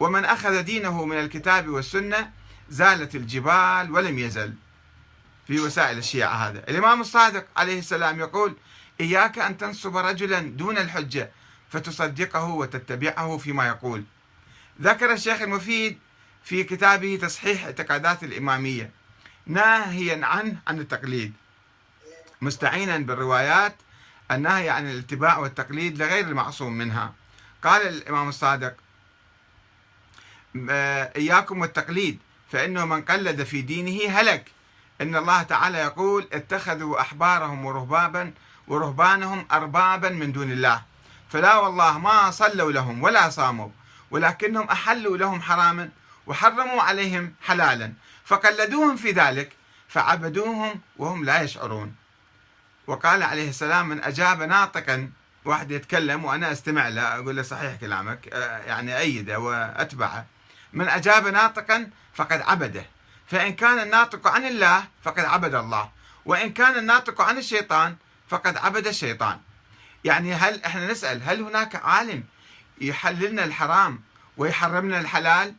[0.00, 2.30] ومن أخذ دينه من الكتاب والسنة
[2.74, 4.54] زالت الجبال ولم يزل
[5.46, 6.58] في وسائل الشيعة هذا.
[6.58, 8.56] الإمام الصادق عليه السلام يقول
[9.00, 11.30] إياك أن تنصب رجلا دون الحجة
[11.70, 14.04] فتصدقه وتتبعه فيما يقول.
[14.80, 15.98] ذكر الشيخ المفيد
[16.44, 18.90] في كتابه تصحيح اعتقادات الإمامية
[19.46, 21.32] ناهيا عنه عن التقليد
[22.40, 23.76] مستعينا بالروايات
[24.30, 27.14] النهي عن الاتباع والتقليد لغير المعصوم منها.
[27.62, 28.74] قال الإمام الصادق
[31.16, 32.18] إياكم والتقليد
[32.52, 34.50] فإنه من قلد في دينه هلك.
[35.00, 38.32] إن الله تعالى يقول اتخذوا أحبارهم ورهبابا
[38.68, 40.82] ورهبانهم أربابا من دون الله.
[41.30, 43.68] فلا والله ما صلوا لهم ولا صاموا
[44.10, 45.90] ولكنهم أحلوا لهم حراما
[46.26, 47.92] وحرموا عليهم حلالا.
[48.24, 49.52] فقلدوهم في ذلك
[49.88, 51.94] فعبدوهم وهم لا يشعرون.
[52.86, 55.10] وقال عليه السلام من أجاب ناطقا
[55.44, 60.26] واحد يتكلم وأنا أستمع له أقول له صحيح كلامك آه، يعني أيده وأتبعه.
[60.72, 62.86] من أجاب ناطقا فقد عبده.
[63.26, 65.90] فإن كان الناطق عن الله فقد عبد الله.
[66.24, 67.96] وإن كان الناطق عن الشيطان
[68.28, 69.40] فقد عبد الشيطان.
[70.04, 72.24] يعني هل إحنا نسأل هل هناك عالم
[72.80, 74.00] يحللنا الحرام
[74.36, 75.54] ويحرمنا الحلال؟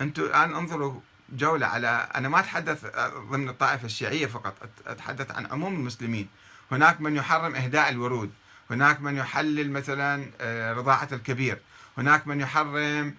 [0.00, 1.00] أنتم الآن انظروا
[1.32, 2.86] جولة على أنا ما أتحدث
[3.30, 4.54] ضمن الطائفة الشيعية فقط
[4.86, 6.28] أتحدث عن عموم المسلمين.
[6.72, 8.32] هناك من يحرم إهداء الورود
[8.70, 11.58] هناك من يحلل مثلا آه، رضاعة الكبير
[11.98, 13.14] هناك من يحرم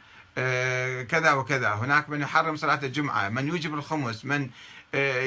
[1.04, 1.70] كذا وكذا.
[1.74, 4.50] هناك من يحرم صلاة الجمعة من يوجب الخمس من
[4.96, 5.22] آه،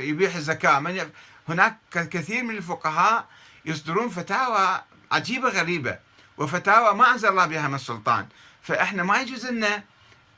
[0.00, 1.10] يبيح الزكاة من
[1.48, 3.26] هناك كثير من الفقهاء
[3.64, 5.98] يصدرون فتاوى عجيبة غريبة
[6.38, 8.26] وفتاوى ما أنزل الله بها من السلطان
[8.62, 9.82] فإحنا ما يجوز لنا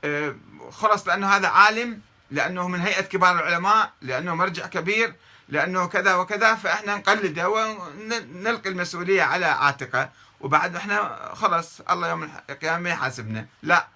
[0.05, 0.35] آه،
[0.71, 2.01] خلص لأنه هذا عالم
[2.31, 5.15] لأنه من هيئة كبار العلماء لأنه مرجع كبير
[5.49, 10.11] لأنه كذا وكذا فإحنا نقلده ونلقي المسؤولية على عاتقه.
[10.45, 13.47] وبعد إحنا خلص الله يوم القيامة ما يحاسبنا.
[13.63, 13.89] لا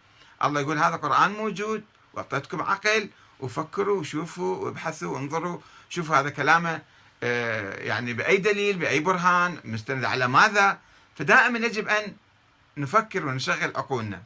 [0.44, 1.84] الله يقول هذا قرآن موجود
[2.14, 6.82] وأعطيتكم عقل وفكروا وشوفوا وابحثوا وانظروا شوفوا هذا كلامه
[7.22, 10.78] آه، يعني بأي دليل بأي برهان مستند على ماذا؟
[11.16, 12.16] فدائما يجب أن
[12.76, 14.22] نفكر ونشغل عقولنا.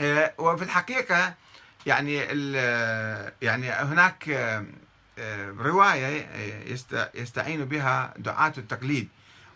[0.00, 1.34] آه، وفي الحقيقة
[1.86, 2.14] يعني
[3.42, 6.28] يعني هناك آه، رواية
[7.14, 9.08] يستعين بها دعاة التقليد.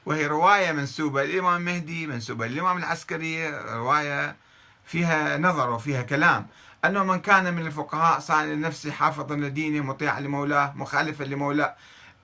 [0.09, 4.37] وهي رواية منسوبة للإمام المهدي منسوبة للإمام العسكري رواية
[4.85, 6.47] فيها نظر وفيها كلام.
[6.85, 11.77] أنه من كان من الفقهاء صانع لنفسه حافظا لدينه مطيعا لمولاه مخالفا لمولاه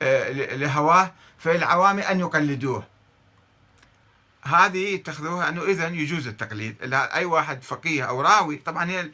[0.02, 2.84] آه، لهواه فالعوام أن يقلدوه.
[4.42, 6.76] هذه يتخذوها أنه إذا يجوز التقليد.
[6.92, 9.10] أي واحد فقيه أو راوي طبعا هي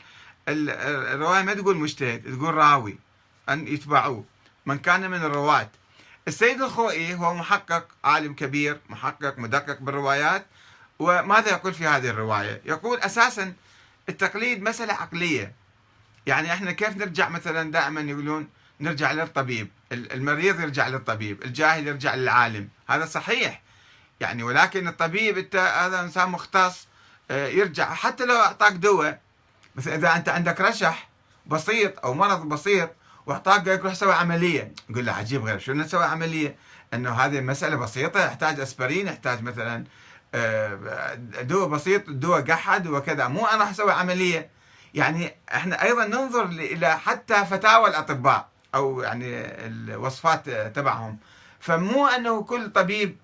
[0.48, 2.98] الرواية ما تقول مجتهد تقول راوي
[3.48, 4.24] أن يتبعوه.
[4.66, 5.70] من كان من الرواة.
[6.28, 10.46] السيد الخوئي هو محقق عالم كبير محقق مدقق بالروايات.
[10.98, 13.52] وماذا يقول في هذه الرواية؟ يقول أساسا
[14.08, 15.54] التقليد مسألة عقلية.
[16.26, 18.48] يعني إحنا كيف نرجع مثلا دائما يقولون
[18.80, 22.68] نرجع للطبيب المريض يرجع للطبيب الجاهل يرجع للعالم.
[22.88, 23.62] هذا صحيح.
[24.20, 26.86] يعني ولكن الطبيب إنت هذا إنسان مختص
[27.30, 27.94] آه، يرجع.
[27.94, 29.20] حتى لو أعطاك دواء
[29.76, 31.08] مثلا إذا أنت عندك رشح
[31.46, 32.90] بسيط أو مرض بسيط
[33.26, 34.74] واعطاك قال لك روح سوي عملية.
[34.88, 36.56] نقول له عجيب غير شو نسوي عملية؟
[36.94, 39.84] إنه هذه مسألة بسيطة يحتاج أسبرين يحتاج مثلا
[40.34, 43.28] آه، دواء بسيط دواء قحد وكذا.
[43.28, 44.50] مو أنا راح أسوي عملية.
[44.94, 49.26] يعني إحنا أيضا ننظر إلى حتى فتاوى الأطباء أو يعني
[49.66, 51.18] الوصفات تبعهم.
[51.60, 53.16] فمو أنه كل طبيب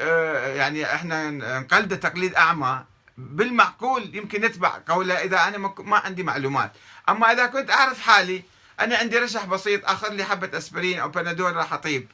[0.00, 1.30] آه، يعني إحنا
[1.60, 2.84] نقلد تقليد أعمى.
[3.18, 6.72] بالمعقول يمكن نتبع قوله إذا أنا ما عندي معلومات.
[7.08, 8.42] أما إذا كنت أعرف حالي
[8.80, 12.08] أنا عندي رشح بسيط آخذ لي حبة أسبرين أو بنادول راح أطيب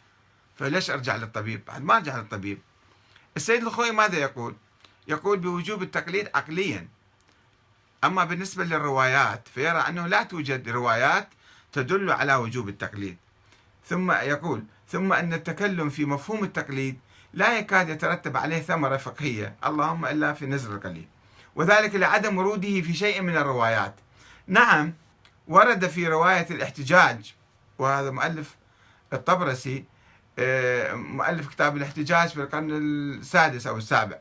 [0.56, 2.58] فليش أرجع للطبيب؟ بعد ما أرجع للطبيب.
[3.36, 4.54] السيد الخوي ماذا يقول؟
[5.08, 6.88] يقول بوجوب التقليد عقليا.
[8.04, 11.28] أما بالنسبة للروايات فيرى أنه لا توجد روايات
[11.72, 13.16] تدل على وجوب التقليد.
[13.86, 16.98] ثم يقول: ثم أن التكلم في مفهوم التقليد
[17.34, 21.08] لا يكاد يترتب عليه ثمرة فقهية، اللهم إلا في نزر القليل.
[21.54, 23.94] وذلك لعدم وروده في شيء من الروايات.
[24.46, 24.94] نعم
[25.48, 27.34] ورد في رواية الاحتجاج
[27.78, 28.56] وهذا مؤلف
[29.12, 29.84] الطبرسي
[30.38, 34.18] آه، مؤلف كتاب الاحتجاج في القرن السادس أو السابع.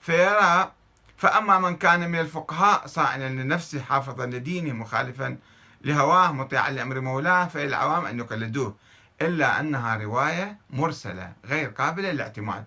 [0.00, 0.72] فيرى
[1.16, 5.38] فأما من كان من الفقهاء صائنا لنفسه حافظا لدينه مخالفا
[5.84, 8.76] لهواه مطيعا لأمر مولاه فالعوام أن يقلدوه
[9.22, 12.64] إلا أنها رواية مرسلة غير قابلة للاعتماد.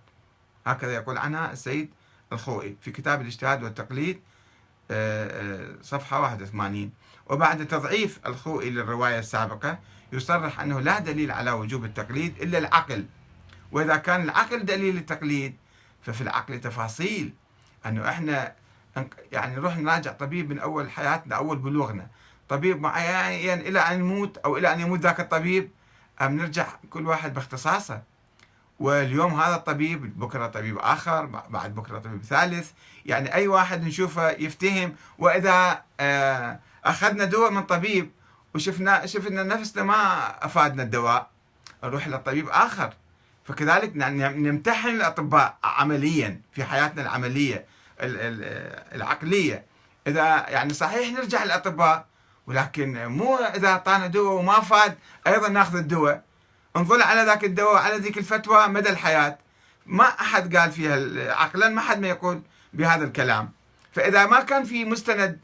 [0.65, 1.89] هكذا يقول عنها السيد
[2.33, 4.21] الخوئي في كتاب الاجتهاد والتقليد
[4.91, 6.91] آه، آه، صفحة 81
[7.29, 9.79] وبعد تضعيف الخوئي للرواية السابقة
[10.13, 13.05] يصرح أنه لا دليل على وجوب التقليد إلا العقل.
[13.71, 15.55] وإذا كان العقل دليل التقليد
[16.01, 17.33] ففي العقل تفاصيل.
[17.85, 18.53] أنه إحنا
[19.31, 22.07] يعني نروح نراجع طبيب من أول حياتنا أول بلوغنا.
[22.49, 25.71] طبيب معين إلى أن يموت أو إلى أن يموت ذاك الطبيب
[26.21, 28.01] أم نرجع كل واحد باختصاصه.
[28.79, 32.71] واليوم هذا الطبيب بكرة طبيب آخر بعد بكرة طبيب ثالث.
[33.05, 34.95] يعني أي واحد نشوفه يفتهم.
[35.17, 38.11] وإذا آه أخذنا دواء من طبيب
[38.55, 41.29] وشفنا شفنا نفسنا ما أفادنا الدواء.
[41.83, 42.93] نروح لطبيب آخر.
[43.45, 47.65] فكذلك نمتحن الأطباء عمليا في حياتنا العملية
[48.95, 49.65] العقلية.
[50.07, 52.05] إذا يعني صحيح نرجع للأطباء
[52.47, 56.23] ولكن مو إذا أعطانا دواء وما فاد أيضا نأخذ الدواء.
[56.75, 59.37] نظل على ذاك الدواء وعلى ذيك الفتوى مدى الحياة.
[59.85, 62.41] ما أحد قال فيها عقلا ما حد ما يقول
[62.73, 63.51] بهذا الكلام.
[63.91, 65.39] فإذا ما كان في مستند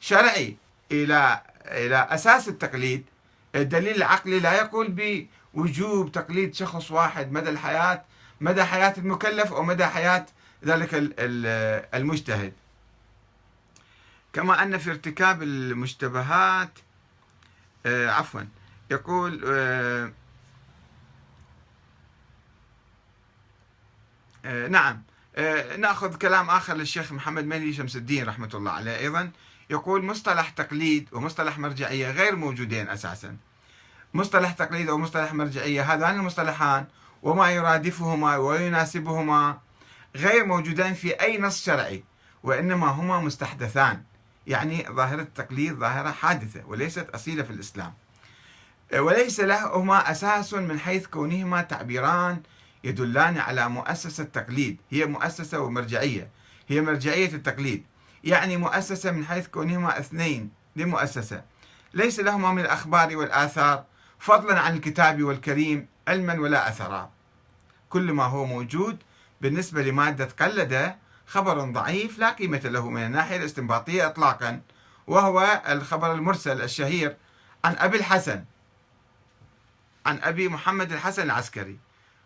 [0.00, 0.56] شرعي
[0.92, 3.04] إلى إلى أساس التقليد.
[3.54, 8.04] الدليل العقلي لا يقول بوجوب تقليد شخص واحد مدى الحياة
[8.40, 10.26] مدى حياة المكلف أو مدى حياة
[10.64, 10.88] ذلك
[11.94, 12.52] المجتهد.
[14.32, 16.78] كما أن في ارتكاب المشتبهات
[17.86, 18.40] آه، عفوا
[18.90, 20.12] يقول آه،
[24.44, 25.02] آه، نعم
[25.78, 29.30] نأخذ كلام آخر للشيخ محمد مهدي شمس الدين رحمة الله عليه أيضا.
[29.70, 33.36] يقول مصطلح تقليد ومصطلح مرجعية غير موجودين أساسا.
[34.14, 36.86] مصطلح تقليد أو مصطلح مرجعية هذان المصطلحان
[37.22, 39.58] وما يرادفهما ويناسبهما
[40.16, 42.04] غير موجودان في أي نص شرعي
[42.42, 44.02] وإنما هما مستحدثان.
[44.46, 47.94] يعني ظاهرة التقليد ظاهرة حادثة وليست أصيلة في الإسلام.
[48.94, 52.42] وليس لهما أساس من حيث كونهما تعبيران
[52.84, 54.80] يدلان على مؤسسة تقليد.
[54.90, 56.30] هي مؤسسة ومرجعية.
[56.68, 57.84] هي مرجعية التقليد.
[58.24, 61.42] يعني مؤسسة من حيث كونهما اثنين لمؤسسة.
[61.94, 63.84] ليس لهما من الأخبار والآثار
[64.18, 67.10] فضلا عن الكتاب والكريم علما ولا أثرا.
[67.90, 68.98] كل ما هو موجود
[69.40, 70.96] بالنسبة لمادة قلد
[71.26, 74.60] خبر ضعيف لا قيمة له من الناحية الاستنباطية إطلاقا
[75.06, 77.16] وهو الخبر المرسل الشهير
[77.64, 78.44] عن أبي الحسن
[80.06, 81.78] عن أبي محمد الحسن العسكري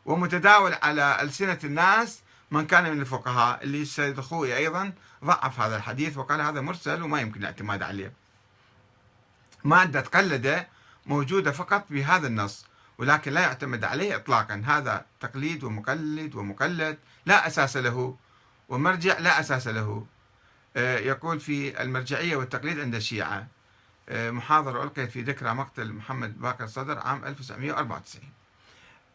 [0.06, 4.92] ومتداول على ألسنة الناس من كان من الفقهاء اللي السيد الخوي أيضا
[5.24, 8.12] ضعف هذا الحديث وقال هذا مرسل وما يمكن الاعتماد عليه.
[9.64, 10.66] مادة قلد
[11.06, 12.66] موجودة فقط بهذا النص
[12.98, 14.62] ولكن لا يعتمد عليه إطلاقا.
[14.66, 18.16] هذا تقليد ومقلد ومقلد لا أساس له
[18.68, 20.06] ومرجع لا أساس له.
[20.76, 23.46] آه، يقول في المرجعية والتقليد عند الشيعة.
[24.08, 28.32] آه، محاضرة ألقيت في ذكرى مقتل محمد باكر صدر عام 1994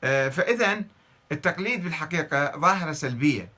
[0.04, 0.84] آه، فإذا
[1.32, 3.50] التقليد بالحقيقة ظاهرة سلبية.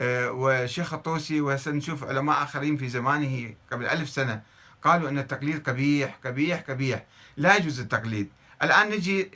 [0.00, 4.42] آه، والشيخ الطوسي وسنشوف علماء آخرين في زمانه قبل ألف سنة
[4.82, 7.04] قالوا أن التقليد قبيح قبيح قبيح.
[7.36, 8.28] لا يجوز التقليد.
[8.62, 9.30] الآن نجي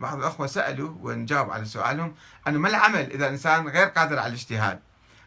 [0.00, 2.14] بعض الأخوة سألوا ونجاوب على سؤالهم
[2.48, 4.80] أنه ما العمل إذا الإنسان غير قادر على الاجتهاد؟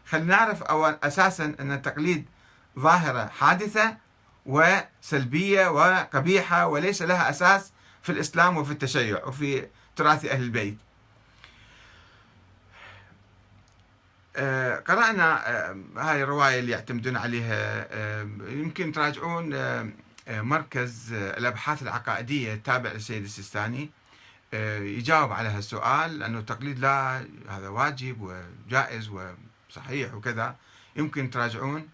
[0.06, 2.24] خلينا نعرف أول أساسا أن التقليد
[2.78, 3.96] ظاهرة حادثة
[4.46, 9.66] وسلبية وقبيحة وليس لها أساس في الإسلام وفي التشيع وفي
[9.96, 10.78] تراث أهل البيت.
[14.86, 19.54] قرأنا آه، هاي الرواية اللي يعتمدون عليها آه، يمكن تراجعون
[20.28, 23.90] مركز الأبحاث العقائدية التابع للسيد السيستاني
[24.80, 29.10] يجاوب على هالسؤال لأنه التقليد لا هذا واجب وجائز
[29.70, 30.56] وصحيح وكذا.
[30.96, 31.88] يمكن تراجعون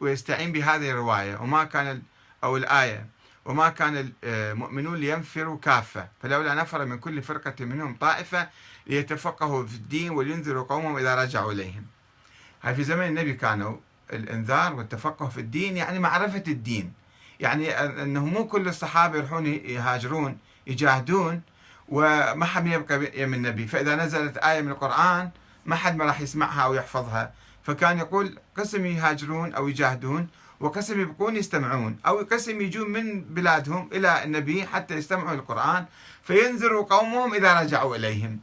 [0.00, 1.36] ويستعين بهذه الرواية.
[1.36, 2.02] وما كان
[2.44, 3.06] أو الآية
[3.44, 8.48] وما كان المؤمنون لينفروا كافة فلولا نفر من كل فرقة منهم طائفة
[8.86, 11.86] ليتفقهوا في الدين ولينذروا قومهم إذا رجعوا إليهم.
[12.62, 13.76] هاي في زمن النبي كانوا
[14.12, 16.92] الإنذار والتفقه في الدين يعني معرفة الدين.
[17.40, 21.42] يعني أنه مو كل الصحابة يروحون يهاجرون يجاهدون
[21.88, 23.66] وما حد يبقى يم النبي.
[23.66, 25.30] فإذا نزلت آية من القرآن
[25.66, 27.32] ما حد ما راح يسمعها أو يحفظها.
[27.62, 30.28] فكان يقول قسم يهاجرون أو يجاهدون
[30.60, 35.84] وقسم يبقون يستمعون أو قسم يجون من بلادهم إلى النبي حتى يستمعوا القرآن
[36.22, 38.40] فينذروا قومهم إذا رجعوا إليهم.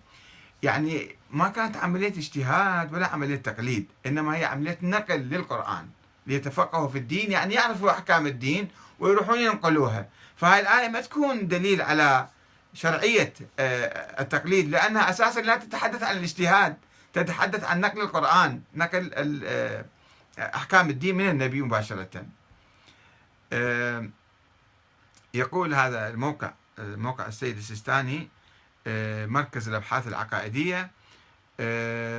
[0.64, 5.90] يعني ما كانت عملية اجتهاد ولا عملية تقليد إنما هي عملية نقل للقرآن
[6.28, 8.68] ليتفقهوا في الدين يعني يعرفوا أحكام الدين
[9.00, 10.10] ويروحون ينقلوها.
[10.36, 12.28] فهاي الآية ما تكون دليل على
[12.74, 16.78] شرعية آه، التقليد لأنها أساسا لا تتحدث عن الاجتهاد
[17.14, 19.86] تتحدث عن نقل القرآن نقل آه،
[20.40, 22.26] أحكام الدين من النبي مباشرة.
[23.54, 24.10] آه،
[25.34, 28.30] يقول هذا الموقع موقع السيد السيستاني
[29.28, 30.92] مركز الأبحاث العقائدية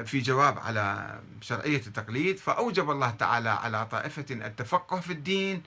[0.04, 5.62] في جواب على شرعية التقليد فأوجب الله تعالى على طائفة التفقه في الدين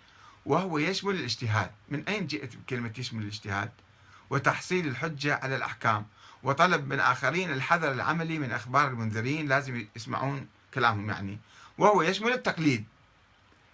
[0.46, 1.72] وهو يشمل الاجتهاد.
[1.90, 3.72] من أين جئت بكلمة يشمل الاجتهاد؟
[4.30, 6.06] وتحصيل الحجة على الأحكام.
[6.44, 11.40] وطلب من آخرين الحذر العملي من أخبار المنذرين لازم يسمعون كلامهم يعني.
[11.78, 12.86] وهو يشمل التقليد.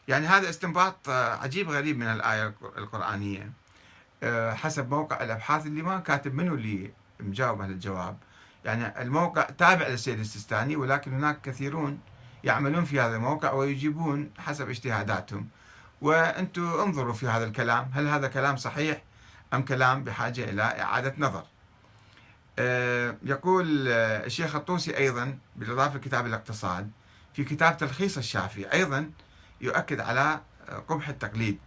[0.08, 3.52] يعني هذا استنباط عجيب غريب من الآية القرآنية.
[4.24, 6.92] آه، حسب موقع الأبحاث اللي ما كاتب منه اللي
[7.24, 8.18] مجاوب على الجواب.
[8.66, 12.00] يعني الموقع تابع للسيد السيستاني ولكن هناك كثيرون
[12.44, 15.48] يعملون في هذا الموقع ويجيبون حسب اجتهاداتهم.
[16.02, 19.02] وأنتم انظروا في هذا الكلام هل هذا كلام صحيح
[19.54, 21.44] أم كلام بحاجة إلى إعادة نظر؟
[22.60, 26.92] آه، يقول آه، الشيخ الطوسي أيضا بالإضافة لكتاب الاقتصاد
[27.34, 29.12] في كتاب تلخيص الشافعي أيضا
[29.62, 31.60] يؤكد على آه، قبح التقليد.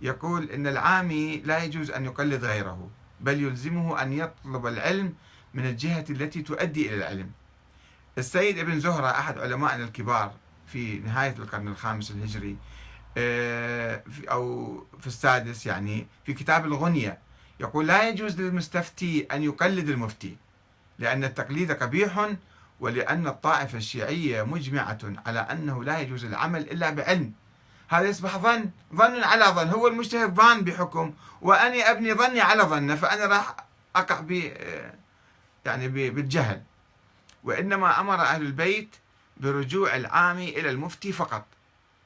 [0.00, 2.90] يقول إن العامي لا يجوز أن يقلد غيره.
[3.22, 5.14] بل يلزمه أن يطلب العلم
[5.54, 7.30] من الجهة التي تؤدي إلى العلم.
[8.18, 10.34] السيد ابن زهرة أحد علمائنا الكبار
[10.66, 12.56] في نهاية القرن الخامس الهجري
[14.30, 17.18] أو في السادس يعني في كتاب الغنية
[17.60, 20.36] يقول لا يجوز للمستفتي أن يقلد المفتي
[20.98, 22.30] لأن التقليد قبيح
[22.80, 27.32] ولأن الطائفة الشيعية مجمعة على أنه لا يجوز العمل إلا بعلم.
[27.92, 29.68] هذا يصبح ظن ظن على ظن.
[29.68, 33.56] هو المجتهد ظان بحكم وأنا أبني ظني على ظنه فأنا راح
[33.96, 34.30] أقع ب
[35.64, 36.62] يعني بالجهل.
[37.44, 38.96] وإنما أمر أهل البيت
[39.36, 41.46] برجوع العامي إلى المفتي فقط.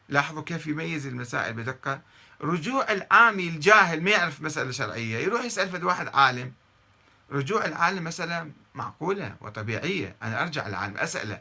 [0.09, 2.01] لاحظوا كيف يميز المسائل بدقة.
[2.41, 6.53] رجوع العامي الجاهل ما يعرف مسألة شرعية يروح يسأل فد واحد عالم.
[7.33, 10.17] رجوع العالم مسألة معقولة وطبيعية.
[10.23, 11.41] أنا أرجع للعالم أسأله.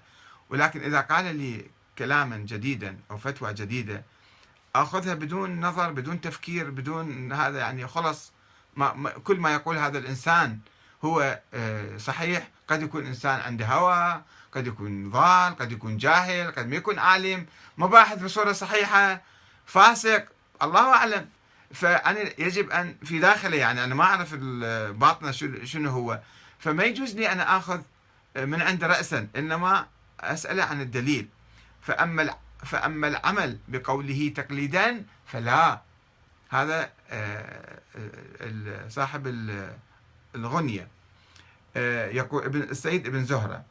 [0.49, 1.65] ولكن إذا قال لي
[1.97, 4.03] كلاما جديدا أو فتوى جديدة
[4.82, 8.32] أخذها بدون نظر بدون تفكير بدون هذا يعني خلص
[8.76, 10.59] ما ما كل ما يقول هذا الإنسان
[11.05, 12.47] هو آه، صحيح.
[12.67, 14.21] قد يكون إنسان عنده هوى
[14.51, 17.45] قد يكون ضال قد يكون جاهل قد ما يكون عالم
[17.78, 19.21] مباحث بصورة صحيحة
[19.65, 20.26] فاسق.
[20.61, 21.30] الله أعلم.
[21.73, 25.32] فأنا يجب أن في داخلي يعني أنا ما أعرف الباطنه
[25.63, 26.19] شنو هو.
[26.59, 27.82] فما يجوز لي أنا اخذ
[28.36, 29.88] من عنده راسا إنما
[30.19, 31.28] أسأله عن الدليل.
[31.82, 35.81] فأما فأما العمل بقوله تقليدا فلا.
[36.49, 37.79] هذا آه،
[38.41, 39.27] آه، صاحب
[40.35, 40.87] الغنية.
[41.77, 43.65] آه، يقول ابن السيد ابن زهرة.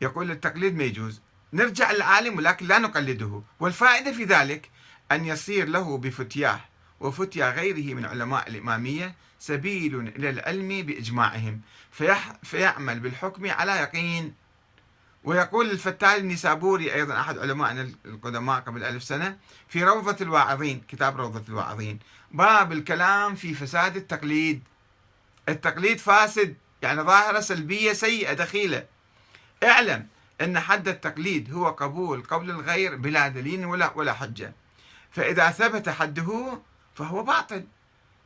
[0.00, 1.20] يقول التقليد ما يجوز.
[1.52, 3.42] نرجع للعالم ولكن لا نقلده.
[3.60, 4.70] والفائدة في ذلك
[5.12, 6.60] أن يصير له بفتياه
[7.00, 11.60] وفتيا غيره من علماء الإمامية سبيل إلى العلم بإجماعهم.
[12.42, 14.34] فيعمل بالحكم على يقين
[15.24, 21.42] ويقول الفتال النسابوري أيضا أحد علمائنا القدماء قبل ألف سنة في روضة الواعظين كتاب روضة
[21.48, 21.98] الواعظين.
[22.30, 24.62] باب الكلام في فساد التقليد.
[25.48, 28.86] التقليد فاسد يعني ظاهرة سلبية سيئة دخيلة.
[29.64, 30.06] اعلم
[30.40, 34.52] أن حد التقليد هو قبول قول الغير بلا دليل ولا ولا حجة.
[35.10, 36.60] فإذا ثبت حده
[36.94, 37.64] فهو باطل.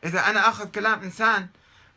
[0.05, 1.49] إذا أنا أخذ كلام إنسان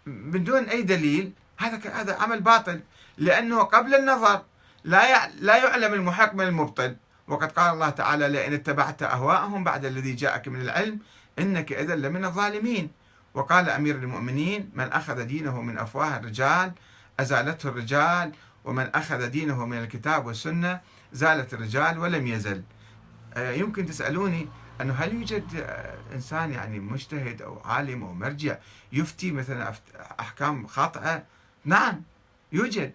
[0.05, 2.81] من دون أي دليل هذا هذا عمل باطل.
[3.17, 4.43] لأنه قبل النظر
[4.87, 6.95] لا لا يعلم المحق من المبطل.
[7.27, 10.99] وقد قال الله تعالى لئن اتبعت أهواءهم بعد الذي جاءك من العلم
[11.39, 12.91] إنك إذا لمن الظالمين.
[13.33, 16.71] وقال أمير المؤمنين من أخذ دينه من أفواه الرجال
[17.19, 18.31] أزالته الرجال
[18.65, 20.81] ومن أخذ دينه من الكتاب والسنة
[21.13, 22.63] زالت الرجال ولم يزل.
[23.33, 24.47] آه، يمكن تسألوني
[24.81, 28.57] أنه هل يوجد آه، إنسان يعني مجتهد أو عالم أو مرجع
[28.91, 29.73] يفتي مثلا
[30.19, 31.23] أحكام خاطئة؟
[31.65, 32.01] نعم
[32.51, 32.93] يوجد.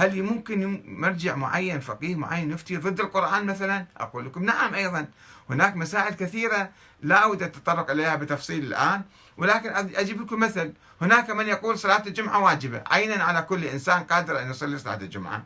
[0.00, 5.06] هل ممكن مرجع معين فقيه معين يفتي ضد القرآن مثلا؟ أقول لكم نعم أيضا.
[5.50, 6.70] هناك مسائل كثيرة
[7.02, 9.02] لا أود التطرق إليها بتفصيل الآن
[9.36, 10.72] ولكن أجيب لكم مثل.
[11.00, 12.82] هناك من يقول صلاة الجمعة واجبة.
[12.86, 15.42] عينا على كل إنسان قادر أن يصلي صلاة الجمعة؟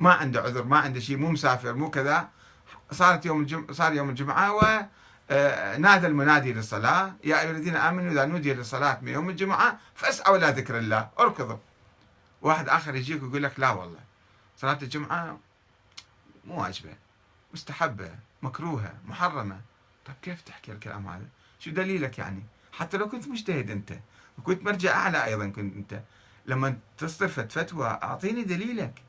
[0.00, 2.28] ما عنده عذر ما عنده شيء مو مسافر مو كذا.
[2.92, 4.60] صارت يوم الجمعة صار يوم الجمعة و
[5.30, 7.14] آه، نادى المنادي للصلاة.
[7.24, 11.08] يا أيها الذين آمنوا إذا نودي للصلاة من يوم الجمعة فاسعوا إلى ذكر الله.
[11.18, 11.56] أركضوا.
[12.42, 14.00] واحد آخر يجيك ويقول لك لا والله.
[14.56, 15.38] صلاة الجمعة
[16.44, 16.94] مو واجبة
[17.54, 18.10] مستحبة
[18.42, 19.60] مكروهة محرمة.
[20.06, 21.26] طيب كيف تحكي الكلام هذا؟
[21.60, 23.92] شو دليلك يعني؟ حتى لو كنت مجتهد أنت
[24.38, 26.02] وكنت مرجع أعلى أيضا كنت أنت.
[26.46, 29.02] لما تصدر فتوى أعطيني دليلك.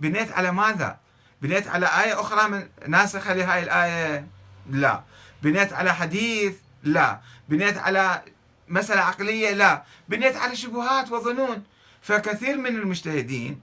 [0.00, 0.98] بنيت على ماذا؟
[1.42, 4.26] بنيت على آية أخرى من ناسخة لهذه الآية؟
[4.70, 5.04] لا.
[5.42, 7.20] بنيت على حديث؟ لا.
[7.48, 8.22] بنيت على
[8.68, 9.84] مسألة عقلية؟ لا.
[10.08, 11.64] بنيت على شبهات وظنون؟
[12.04, 13.60] فكثير من المجتهدين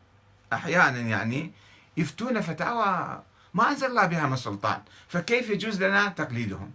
[0.54, 1.52] أحيانا يعني
[1.98, 3.24] يفتون فتاوى
[3.54, 6.72] ما أنزل الله بها من سلطان فكيف يجوز لنا تقليدهم؟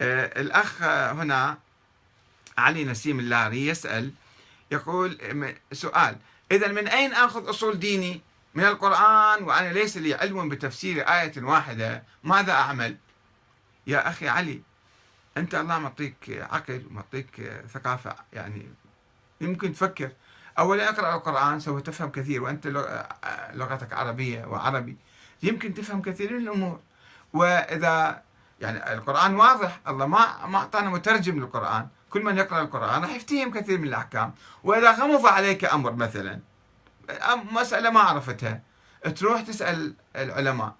[0.00, 1.58] آه الأخ هنا
[2.58, 4.12] علي نسيم اللاري يسأل
[4.70, 5.18] يقول
[5.72, 6.16] سؤال
[6.52, 8.20] إذا من أين آخذ أصول ديني؟
[8.54, 12.96] من القرآن وأنا ليس لي علم بتفسير آية واحدة ماذا أعمل؟
[13.86, 14.62] يا أخي علي
[15.36, 18.66] أنت الله معطيك عقل ومعطيك ثقافة يعني
[19.40, 20.10] يمكن تفكر.
[20.58, 22.66] أولا أقرأ القرآن سوف تفهم كثير وأنت
[23.54, 24.96] لغتك عربية وعربي.
[25.42, 26.80] يمكن تفهم كثير من الأمور
[27.32, 28.22] وإذا
[28.60, 31.88] يعني القرآن واضح الله ما ما أعطانا مترجم للقرآن.
[32.10, 34.34] كل من يقرأ القرآن راح يفتهم كثير من الأحكام.
[34.64, 36.40] وإذا غمض عليك أمر مثلا
[37.52, 38.60] مسألة ما عرفتها
[39.16, 40.74] تروح تسأل العلماء.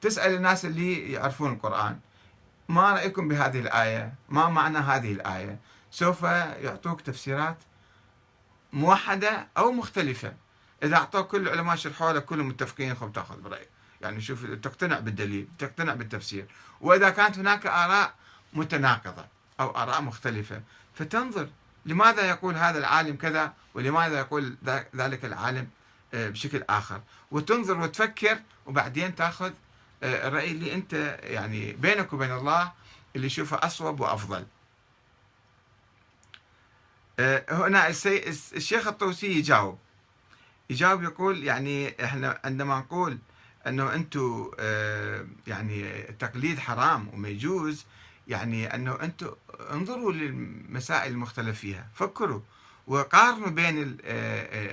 [0.00, 1.98] تسأل الناس اللي يعرفون القرآن.
[2.68, 5.58] ما رأيكم بهذه الآية؟ ما معنى هذه الآية؟
[5.90, 7.56] سوف يعطوك تفسيرات
[8.72, 10.34] موحدة أو مختلفة.
[10.82, 13.66] إذا أعطوا كل العلماء شرحوا لك كلهم متفقين خب تأخذ برأي
[14.00, 16.46] يعني شوف تقتنع بالدليل تقتنع بالتفسير.
[16.80, 18.14] وإذا كانت هناك آراء
[18.52, 19.24] متناقضة
[19.60, 20.62] أو آراء مختلفة
[20.94, 21.48] فتنظر
[21.86, 24.56] لماذا يقول هذا العالم كذا ولماذا يقول
[24.96, 25.68] ذلك العالم
[26.14, 27.00] آه، بشكل آخر.
[27.30, 29.52] وتنظر وتفكر وبعدين تأخذ
[30.02, 32.72] آه، الرأي اللي أنت يعني بينك وبين الله
[33.16, 34.46] اللي يشوفه أصوب وأفضل.
[37.18, 37.88] آه، هنا
[38.56, 39.78] الشيخ الطوسي يجاوب.
[40.70, 43.18] يجاوب يقول يعني إحنا عندما نقول
[43.66, 47.84] أنه أنتم آه، يعني التقليد حرام وما يجوز
[48.28, 49.30] يعني أنه أنتم
[49.72, 52.40] انظروا للمسائل المختلف فيها فكروا
[52.86, 53.96] وقارنوا بين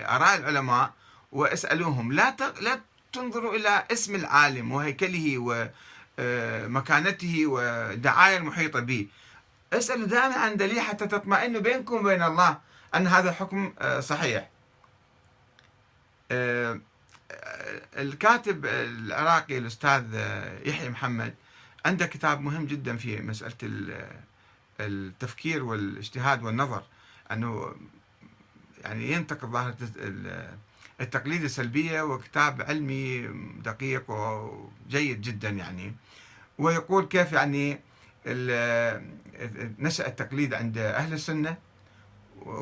[0.05, 0.93] آراء العلماء
[1.31, 2.11] واسألوهم.
[2.13, 2.79] لا لا
[3.13, 5.37] تنظروا إلى اسم العالم وهيكله
[6.19, 9.07] ومكانته والدعاية المحيطة به.
[9.77, 12.57] اسألوا دائما عن دليل حتى تطمئنوا بينكم وبين الله
[12.95, 14.49] أن هذا حكم آه، صحيح.
[16.31, 16.79] آه،
[17.97, 20.03] الكاتب العراقي الأستاذ
[20.65, 21.33] يحيى محمد
[21.85, 23.53] عنده كتاب مهم جدا في مسألة
[24.79, 26.83] التفكير والاجتهاد والنظر
[27.31, 27.75] أنه
[28.83, 29.77] يعني ينتقد ظاهرة
[31.01, 33.27] التقليد السلبية وكتاب علمي
[33.63, 35.95] دقيق وجيد جدا يعني.
[36.57, 37.79] ويقول كيف يعني
[39.79, 41.57] نشأ التقليد عند أهل السنة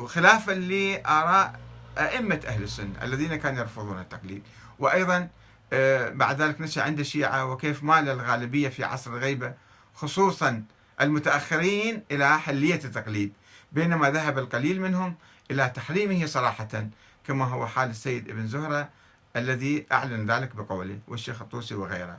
[0.06, 1.60] خلافا لآراء
[1.98, 4.42] أئمة أهل السنة الذين كانوا يرفضون التقليد.
[4.78, 5.28] وأيضا
[5.72, 9.54] آه، بعد ذلك نشأ عند الشيعة وكيف مال الغالبية في عصر الغيبة
[9.94, 10.64] خصوصا
[11.00, 13.32] المتأخرين إلى حلية التقليد.
[13.72, 15.14] بينما ذهب القليل منهم
[15.50, 16.88] إلى تحريمه صراحة
[17.26, 18.88] كما هو حال السيد ابن زهرة
[19.36, 22.18] الذي أعلن ذلك بقوله والشيخ الطوسي وغيره.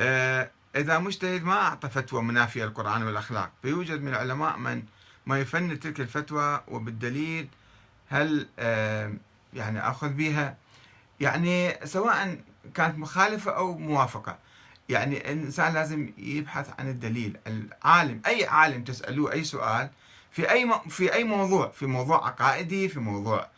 [0.00, 4.82] آه، إذا مجتهد ما أعطى فتوى منافية للقرآن والأخلاق فيوجد من العلماء من
[5.26, 7.48] ما يفند تلك الفتوى وبالدليل
[8.08, 8.48] هل
[9.54, 10.56] يعني أخذ بها
[11.20, 12.40] يعني سواء
[12.74, 14.38] كانت مخالفة أو موافقة.
[14.88, 17.36] يعني الإنسان لازم يبحث عن الدليل.
[17.46, 19.90] العالم أي عالم تسألوه أي سؤال
[20.30, 23.48] في أي في أي موضوع في موضوع عقائدي في موضوع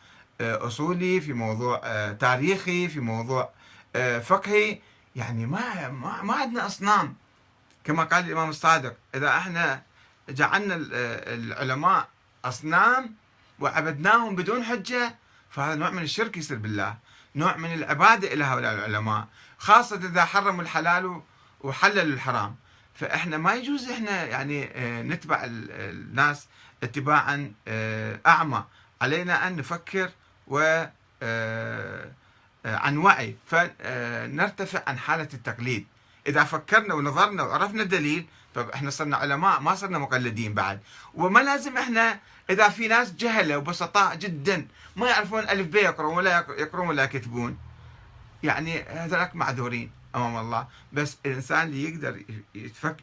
[0.41, 3.51] آه، أصولي في موضوع آه، تاريخي في موضوع
[3.97, 4.79] آه، فقهي
[5.17, 7.15] يعني ما ما, ما عندنا أصنام.
[7.85, 9.83] كما قال الإمام الصادق إذا إحنا
[10.29, 12.09] جعلنا العلماء
[12.45, 13.15] أصنام
[13.61, 15.15] وعبدناهم بدون حجة
[15.51, 16.97] فهذا نوع من الشرك يصير بالله.
[17.37, 21.23] نوع من العبادة إلى هؤلاء العلماء خاصة إذا حرموا الحلال
[21.61, 22.57] وحللوا الحرام.
[22.95, 26.47] فإحنا ما يجوز إحنا يعني آه، نتبع الناس
[26.83, 28.65] اتباعا آه، أعمى.
[29.01, 30.11] علينا أن نفكر
[30.47, 30.85] و
[31.23, 32.13] آه،
[32.65, 33.37] عن وعي.
[33.47, 35.87] فنرتفع عن حالة التقليد.
[36.27, 40.81] إذا فكرنا ونظرنا وعرفنا الدليل طب إحنا صرنا علماء ما صرنا مقلدين بعد.
[41.15, 42.19] وما لازم إحنا
[42.51, 47.59] إذا في ناس جهلة وبسطاء جدا ما يعرفون ألف ب يقرون ولا يقرون ولا يكتبون.
[48.43, 50.67] يعني هذولك معذورين أمام الله.
[50.93, 52.23] بس الإنسان اللي يقدر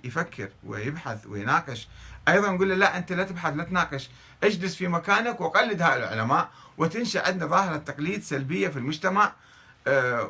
[0.03, 1.87] يفكر ويبحث ويناقش.
[2.27, 4.09] أيضا نقول له لا أنت لا تبحث لا تناقش.
[4.43, 9.25] اجلس في مكانك وقلد هؤلاء العلماء وتنشأ عندنا ظاهرة تقليد سلبية في المجتمع.
[9.25, 9.31] آه،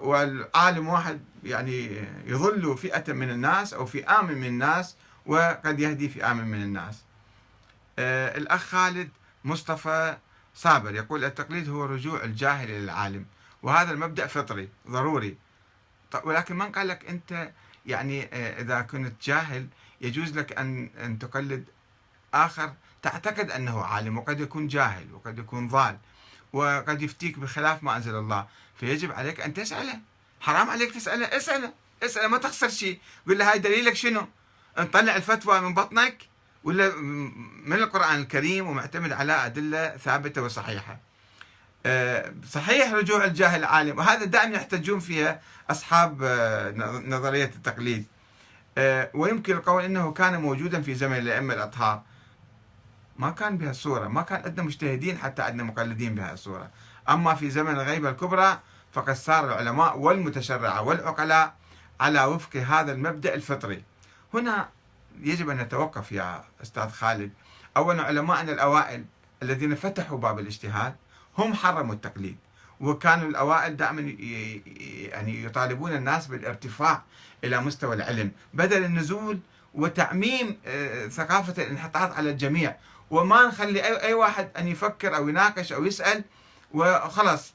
[0.01, 4.95] والعالم واحد يعني يظل فئة من الناس أو فئام من الناس
[5.25, 7.03] وقد يهدي فئام من الناس.
[7.99, 9.09] آه، الأخ خالد
[9.43, 10.17] مصطفى
[10.55, 13.25] صابر يقول التقليد هو رجوع الجاهل إلى العالم
[13.63, 15.37] وهذا المبدأ فطري ضروري.
[16.23, 17.51] ولكن من قال لك أنت
[17.85, 19.67] يعني آه، إذا كنت جاهل
[20.01, 21.65] يجوز لك أن أن تقلد
[22.33, 25.97] آخر؟ تعتقد أنه عالم وقد يكون جاهل وقد يكون ضال.
[26.53, 28.47] وقد يفتيك بخلاف ما أنزل الله.
[28.79, 29.99] فيجب عليك أن تسأله.
[30.41, 31.25] حرام عليك تسأله.
[31.25, 31.73] اسأله.
[32.03, 32.27] اسأله.
[32.27, 32.99] ما تخسر شيء.
[33.27, 34.27] قل له هاي دليلك شنو؟
[34.79, 36.17] نطلع الفتوى من بطنك.
[36.63, 36.95] ولا
[37.65, 40.99] من القرآن الكريم ومعتمد على أدلة ثابتة وصحيحة.
[41.85, 46.71] آه، صحيح رجوع الجاهل العالم وهذا دائما يحتجون فيها أصحاب آه،
[47.07, 48.05] نظرية التقليد.
[48.77, 52.03] آه، ويمكن القول أنه كان موجودا في زمن الأئمة الأطهار.
[53.17, 56.69] ما كان بهالصورة ما كان عندنا مجتهدين حتى عندنا مقلدين بهالصورة
[57.09, 58.59] أما في زمن الغيبة الكبرى
[58.91, 61.55] فقد صار العلماء والمتشرعة والعقلاء
[61.99, 63.83] على وفق هذا المبدأ الفطري.
[64.33, 64.69] هنا
[65.21, 67.31] يجب أن نتوقف يا أستاذ خالد.
[67.77, 69.05] أولا علماءنا الأوائل
[69.43, 70.95] الذين فتحوا باب الاجتهاد
[71.37, 72.37] هم حرموا التقليد
[72.79, 74.01] وكانوا الأوائل دائما
[75.11, 77.03] يعني يطالبون الناس بالارتفاع
[77.43, 79.39] إلى مستوى العلم بدل النزول
[79.73, 82.75] وتعميم آه، ثقافة الانحطاط على الجميع.
[83.09, 86.23] وما نخلي أي واحد أن يفكر أو يناقش أو يسأل
[86.73, 87.53] وخلاص.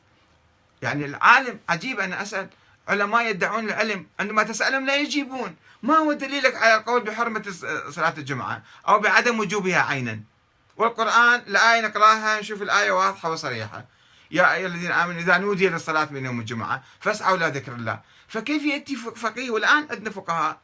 [0.83, 2.49] يعني العالم عجيب أنا أسأل.
[2.89, 4.07] علماء يدعون العلم.
[4.21, 5.57] عندما تسألهم لا يجيبون.
[5.83, 7.51] ما هو دليلك على القول بحرمة
[7.91, 10.21] صلاة الجمعة أو بعدم وجوبها عينا؟
[10.77, 13.85] والقرآن الآية نقراها نشوف الآية واضحة وصريحة.
[14.31, 18.01] يا أيها الذين آمنوا إذا نودي للصلاة من يوم الجمعة فاسعوا إلى ذكر الله.
[18.29, 20.61] فكيف يأتي فقيه؟ والآن عندنا فقهاء.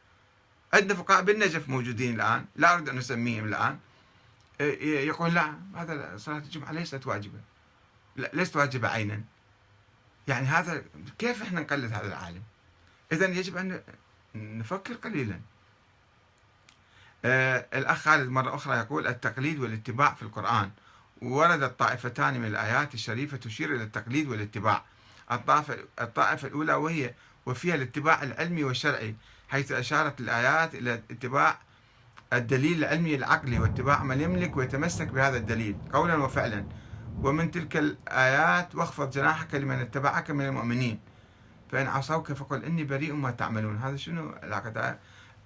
[0.73, 2.45] عندنا فقهاء بالنجف موجودين الآن.
[2.55, 3.79] لا أريد أن نسميهم الآن.
[4.59, 7.39] يقول لا هذا صلاة الجمعة ليست واجبة.
[8.15, 9.23] ليست واجبة عينا.
[10.27, 10.83] يعني هذا
[11.19, 12.43] كيف إحنا نقلد هذا العالم؟
[13.11, 13.81] اذا يجب أن
[14.35, 15.39] نفكر قليلا.
[17.25, 20.71] آه الأخ خالد مرة أخرى يقول التقليد والاتباع في القرآن.
[21.21, 24.85] وردت طائفتان من الآيات الشريفة تشير إلى التقليد والاتباع.
[25.31, 27.13] الطائفة, الطائفة الأولى وهي
[27.45, 29.15] وفيها الاتباع العلمي والشرعي
[29.49, 31.59] حيث أشارت الآيات إلى اتباع
[32.33, 36.65] الدليل العلمي العقلي واتباع من يملك ويتمسك بهذا الدليل قولا وفعلا.
[37.21, 40.99] ومن تلك الآيات واخفض جناحك لمن اتبعك من المؤمنين.
[41.71, 43.77] فإن عصوك فقل إني بريء ما تعملون.
[43.77, 44.97] هذا شنو علاقة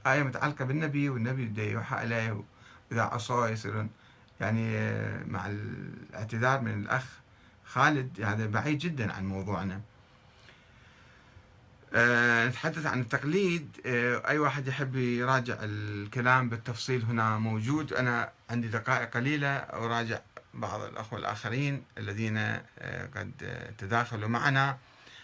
[0.08, 2.44] آية متعلقة بالنبي والنبي بده يوحى إليه
[2.92, 3.90] إذا عصاه يصيرون.
[4.42, 4.92] يعني
[5.26, 7.06] مع الاعتذار من الأخ
[7.66, 9.82] خالد هذا بعيد جدا عن موضوعنا.
[11.96, 13.78] نتحدث عن التقليد.
[13.86, 17.94] أه أي واحد يحب يراجع الكلام بالتفصيل هنا موجود.
[17.94, 20.20] أنا عندي دقائق قليلة أراجع
[20.54, 23.32] بعض الأخوة الآخرين الذين أه قد
[23.78, 24.78] تداخلوا معنا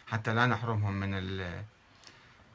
[0.07, 1.41] حتى لا نحرمهم من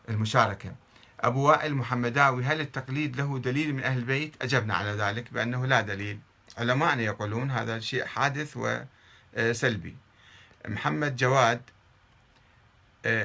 [0.08, 0.74] المشاركة.
[1.20, 5.80] أبو وائل محمداوي هل التقليد له دليل من أهل البيت؟ أجبنا على ذلك بأنه لا
[5.80, 6.18] دليل.
[6.58, 8.56] علماءنا يقولون هذا شيء حادث
[9.36, 9.96] وسلبي
[10.68, 11.60] محمد جواد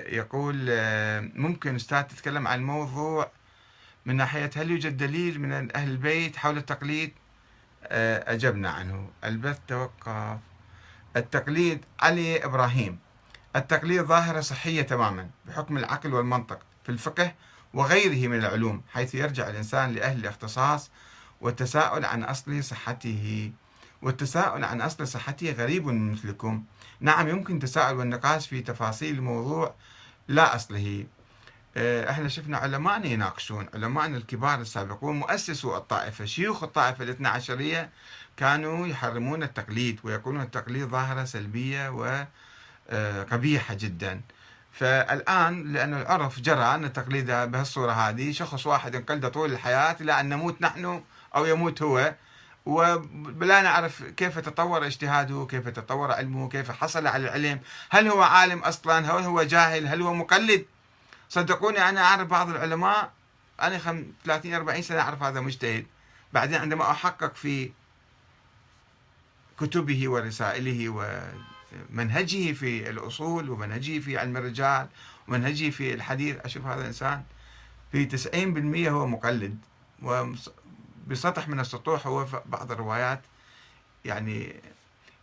[0.08, 0.56] يقول
[1.36, 3.32] ممكن أستاذ تتكلم عن الموضوع
[4.06, 7.12] من ناحية هل يوجد دليل من أهل البيت حول التقليد؟
[7.84, 9.10] أجبنا عنه.
[9.24, 10.38] البث توقف.
[11.16, 13.00] التقليد علي إبراهيم.
[13.56, 17.34] التقليد ظاهرة صحية تماما بحكم العقل والمنطق في الفقه
[17.74, 20.92] وغيره من العلوم حيث يرجع الإنسان لأهل الاختصاص
[21.42, 23.52] والتساؤل عن أصل صحته.
[24.02, 26.64] والتساؤل عن أصل صحته غريب مثلكم.
[27.00, 29.76] نعم يمكن تساؤل والنقاش في تفاصيل الموضوع
[30.28, 31.06] لا أصله
[31.78, 37.90] آه، إحنا شفنا علماءنا يناقشون علماءنا الكبار السابقون مؤسسوا الطائفة شيوخ الطائفة الاثنى عشرية
[38.38, 41.90] كانوا يحرمون التقليد ويقولون التقليد ظاهرة سلبية
[42.90, 44.22] وقبيحة جدا.
[44.72, 50.30] فالآن لأن العرف جرى أن التقليد بهالصورة هذه شخص واحد نقلده طول الحياة إلى أن
[50.30, 51.04] نموت نحن
[51.36, 52.16] أو يموت هو
[52.70, 57.60] ولا نعرف كيف تطور اجتهاده كيف تطور علمه كيف حصل على العلم
[57.90, 60.66] هل هو عالم أصلا هل هو جاهل هل هو مقلد؟
[61.30, 63.12] صدقوني أنا أعرف بعض العلماء
[63.62, 65.86] أنا 30 40 سنة أعرف هذا مجتهد.
[66.34, 67.72] بعدين عندما أحقق في
[69.60, 70.90] كتبه ورسائله
[71.90, 74.88] ومنهجه في الأصول ومنهجه في علم الرجال
[75.28, 77.24] ومنهجه في الحديث أشوف هذا الإنسان
[77.92, 79.58] في 90% هو مقلد.
[81.10, 83.22] وبسطح من السطوح هو بعض الروايات
[84.06, 84.56] يعني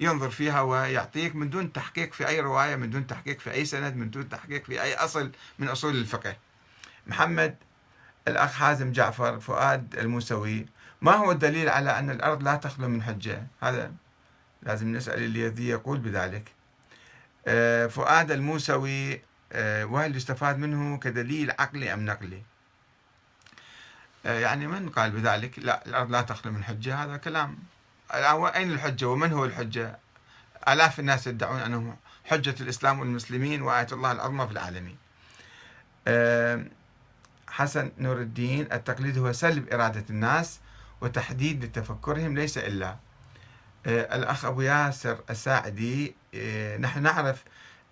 [0.00, 3.96] ينظر فيها ويعطيك من دون تحقيق في أي رواية من دون تحقيق في أي سند
[3.96, 6.36] من دون تحقيق في أي أصل من أصول الفقه.
[7.06, 7.56] محمد
[8.28, 10.66] الأخ حازم جعفر فؤاد الموسوي
[11.02, 13.92] ما هو الدليل على أن الأرض لا تخلو من حجة؟ هذا
[14.62, 16.52] لازم نسأل الذي يقول بذلك.
[17.46, 19.20] آه، فؤاد الموسوي
[19.52, 22.42] آه، وهل يستفاد منه كدليل عقلي أم نقلي؟
[24.26, 27.58] يعني من قال بذلك؟ لا الأرض لا تخلو من حجة هذا كلام.
[28.14, 29.98] أين الحجة ومن هو الحجة؟
[30.68, 34.96] آلاف الناس يدعون أنهم حجة الإسلام والمسلمين وآية الله العظمى في العالمين.
[37.48, 40.60] حسن نور الدين التقليد هو سلب إرادة الناس
[41.00, 42.96] وتحديد لتفكرهم ليس إلا.
[43.86, 47.44] آه، الأخ أبو ياسر الساعدي آه، نحن نعرف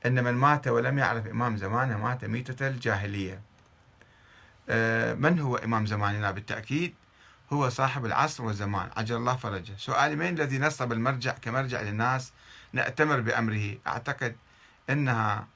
[0.06, 3.32] أن من مات ولم يعرف إمام زمانه مات ميتة الجاهلية.
[3.34, 3.53] آه،
[5.18, 6.94] من هو إمام زماننا بالتأكيد؟
[7.52, 8.90] هو صاحب العصر والزمان.
[8.96, 9.72] عجل الله فرجه.
[9.78, 12.32] سؤالي من الذي نصب المرجع كمرجع للناس
[12.72, 14.36] نأتمر بأمره؟ أعتقد
[14.90, 15.46] أنها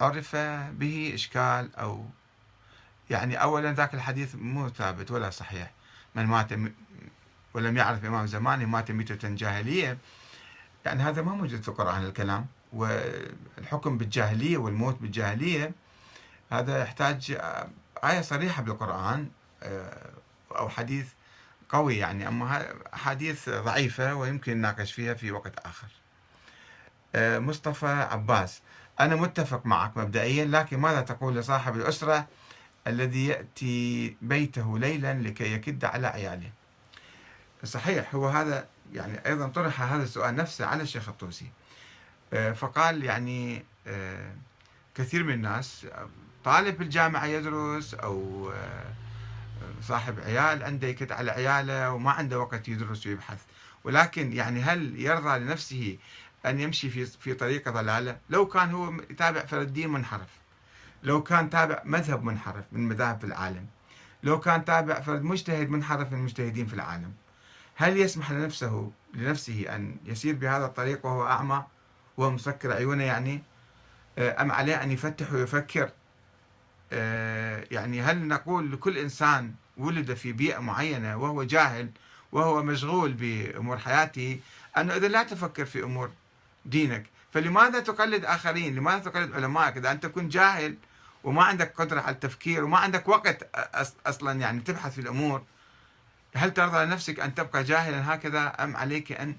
[0.00, 0.36] عرف
[0.72, 2.06] به إشكال أو
[3.10, 5.70] يعني أولا ذاك الحديث مو ثابت ولا صحيح.
[6.14, 6.52] من مات
[7.54, 9.98] ولم يعرف إمام زمانه مات ميتة جاهلية.
[10.84, 12.46] يعني هذا ما موجود في القرآن الكلام.
[12.72, 15.72] والحكم بالجاهلية والموت بالجاهلية
[16.50, 17.38] هذا يحتاج
[18.04, 19.28] آية صريحة بالقرآن
[19.62, 20.10] آه،
[20.56, 21.08] أو حديث
[21.68, 25.88] قوي يعني أما أحاديث ضعيفة ويمكن نناقش فيها في وقت آخر.
[27.14, 28.62] آه، مصطفى عباس
[29.00, 32.26] أنا متفق معك مبدئيا لكن ماذا تقول لصاحب الأسرة
[32.86, 36.50] الذي يأتي بيته ليلا لكي يكد على عياله؟
[37.64, 41.50] صحيح هو هذا يعني أيضا طرح هذا السؤال نفسه على الشيخ الطوسي.
[42.32, 44.32] آه، فقال يعني آه،
[44.94, 45.86] كثير من الناس
[46.44, 48.84] طالب في الجامعة يدرس أو آه،
[49.82, 53.38] صاحب عيال عنده يكد على عياله وما عنده وقت يدرس ويبحث.
[53.84, 55.98] ولكن يعني هل يرضى لنفسه
[56.46, 60.28] أن يمشي في في طريق ضلالة؟ لو كان هو يتابع فرد دين منحرف
[61.02, 63.66] لو كان تابع مذهب منحرف من مذاهب في العالم
[64.22, 67.12] لو كان تابع فرد مجتهد منحرف من المجتهدين في العالم
[67.74, 71.64] هل يسمح لنفسه لنفسه أن يسير بهذا الطريق وهو أعمى
[72.16, 73.42] وهو مسكر عيونه يعني؟
[74.18, 75.90] آه، أم عليه أن يفتح ويفكر؟
[77.70, 81.90] يعني هل نقول لكل إنسان ولد في بيئة معينة وهو جاهل
[82.32, 84.40] وهو مشغول بأمور حياته
[84.78, 86.10] أنه إذا لا تفكر في أمور
[86.66, 90.76] دينك فلماذا تقلد آخرين؟ لماذا تقلد علمائك؟ إذا أنت كنت جاهل
[91.24, 93.56] وما عندك قدرة على التفكير وما عندك وقت
[94.06, 95.42] أصلا يعني تبحث في الأمور
[96.34, 99.36] هل ترضى لنفسك أن تبقى جاهلا هكذا أم عليك أن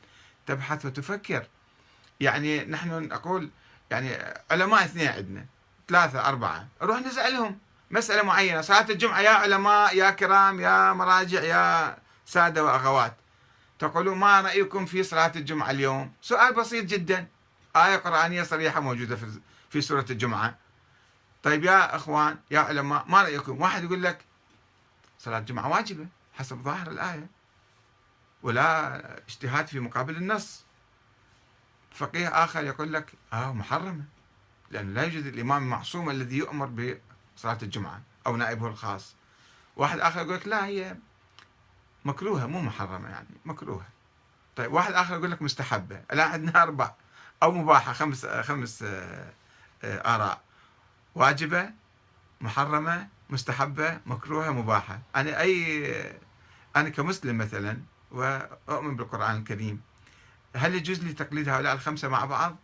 [0.48, 1.48] تبحث وتفكر؟
[2.20, 3.50] يعني نحن نقول
[3.92, 4.10] يعني
[4.52, 5.46] علماء اثنين عندنا.
[5.92, 6.68] ثلاثة أربعة.
[6.82, 7.60] نروح نسألهم
[7.92, 8.62] مسألة معينة.
[8.62, 13.16] صلاة الجمعة يا علماء يا كرام يا مراجع يا سادة وأخوات.
[13.80, 17.28] تقولون ما رأيكم في صلاة الجمعة اليوم؟ سؤال بسيط جدا.
[17.76, 19.40] آية قرآنية صريحة موجودة في
[19.70, 20.58] في سورة الجمعة.
[21.44, 24.26] طيب يا أخوان يا علماء ما رأيكم؟ واحد يقول لك
[25.20, 27.28] صلاة الجمعة واجبة حسب ظاهر الآية.
[28.44, 30.64] ولا اجتهاد في مقابل النص.
[31.96, 34.04] فقيه آخر يقول لك آه محرمة.
[34.72, 36.96] لأنه لا يوجد الإمام المعصوم الذي يؤمر
[37.38, 39.16] بصلاة الجمعة أو نائبه الخاص.
[39.76, 40.96] واحد آخر يقول لك لا هي
[42.06, 43.88] مكروهة مو محرمة يعني مكروهة.
[44.56, 46.02] طيب واحد آخر يقول لك مستحبة.
[46.12, 46.94] الآن عندنا أربع
[47.44, 49.32] أو مباحة خمس خمس آه،
[49.84, 50.42] آراء.
[51.16, 51.70] واجبة
[52.42, 55.00] محرمة مستحبة مكروهة مباحة.
[55.16, 55.94] أنا أي
[56.76, 57.78] أنا كمسلم مثلا
[58.12, 59.82] وأؤمن بالقرآن الكريم
[60.56, 62.56] هل يجوز لي تقليد هؤلاء الخمسة مع بعض؟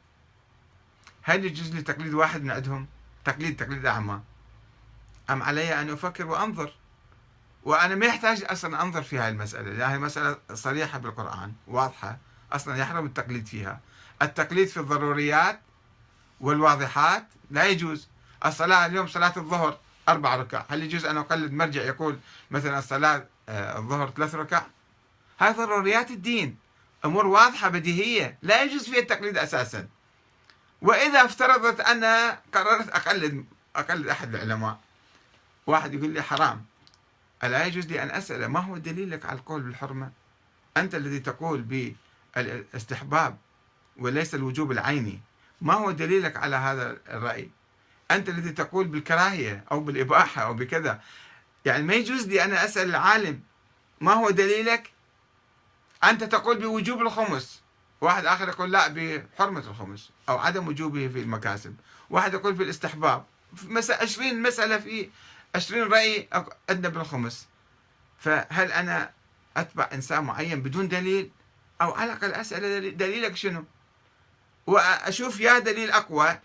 [1.28, 2.88] هل يجوز لي تقليد واحد من عندهم؟
[3.26, 4.22] تقليد تقليد أعمى.
[5.30, 6.74] أم علي أن أفكر وأنظر؟
[7.64, 12.18] وأنا ما يحتاج أصلا أنظر في هاي المسألة لأن هي مسألة صريحة بالقرآن واضحة
[12.52, 13.80] أصلا يحرم التقليد فيها.
[14.22, 15.62] التقليد في الضروريات
[16.42, 18.08] والواضحات لا يجوز.
[18.46, 19.78] الصلاة اليوم صلاة الظهر
[20.10, 20.66] أربع ركع.
[20.70, 22.20] هل يجوز أن أقلد؟ مرجع يقول
[22.52, 24.62] مثلا الصلاة آه، الظهر ثلاث ركع.
[25.40, 26.58] هاي ضروريات الدين.
[27.06, 28.38] أمور واضحة بديهية.
[28.42, 29.88] لا يجوز فيها التقليد أساسا.
[30.82, 34.80] وإذا افترضت أنا قررت أقلد أقلد أحد العلماء
[35.68, 36.66] واحد يقول لي حرام
[37.44, 40.12] ألا يجوز لي أن أسأل؟ ما هو دليلك على القول بالحرمة؟
[40.78, 41.90] أنت الذي تقول
[42.36, 43.38] بالاستحباب
[43.98, 45.20] وليس الوجوب العيني.
[45.62, 47.50] ما هو دليلك على هذا الرأي؟
[48.12, 51.02] أنت الذي تقول بالكراهية أو بالإباحة أو بكذا.
[51.66, 53.42] يعني ما يجوز لي أنا أسأل العالم
[54.02, 54.92] ما هو دليلك؟
[56.04, 57.62] أنت تقول بوجوب الخمس.
[58.02, 61.76] واحد آخر يقول لا بحرمة الخمس أو عدم وجوبه في المكاسب.
[62.10, 63.26] واحد يقول في الاستحباب.
[63.64, 65.10] مسألة 20 مسألة في
[65.56, 66.30] 20 رأي
[66.70, 67.48] عندنا بالخمس.
[68.20, 69.12] فهل أنا
[69.58, 71.32] أتبع إنسان معين بدون دليل؟
[71.82, 73.66] أو على الأقل أسأل دليلك شنو؟
[74.68, 76.40] وأشوف يا دليل أقوى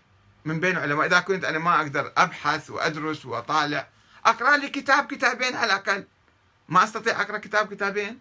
[0.45, 3.87] من بين علماء إذا كنت أنا ما أقدر أبحث وأدرس وأطالع
[4.25, 6.07] أقرأ لي كتاب كتابين على الأقل.
[6.69, 8.19] ما أستطيع أقرأ كتاب كتابين؟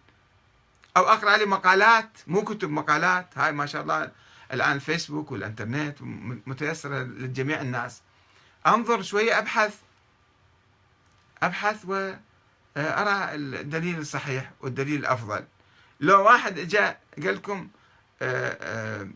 [0.97, 2.19] أو أقرأ لي مقالات.
[2.27, 3.39] مو كتب مقالات.
[3.39, 4.11] هاي ما شاء الله
[4.53, 5.97] الآن الفيسبوك والإنترنت
[6.47, 8.03] متيسرة لجميع الناس.
[8.67, 9.79] أنظر شوية أبحث.
[11.43, 15.45] أبحث وأرى الدليل الصحيح والدليل الأفضل.
[16.01, 17.69] لو واحد جاء قال لكم
[18.23, 19.09] آه، آه،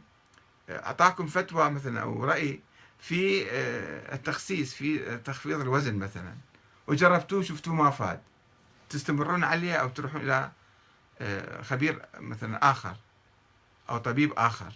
[0.70, 2.61] أعطاكم فتوى مثلا أو رأي
[2.99, 6.35] في آه، التخسيس في تخفيض الوزن مثلا
[6.87, 8.20] وجربتوه شفتوه ما فاد
[8.89, 10.51] تستمرون عليه أو تروحون إلى
[11.62, 12.97] خبير مثلا آخر
[13.91, 14.73] أو طبيب آخر.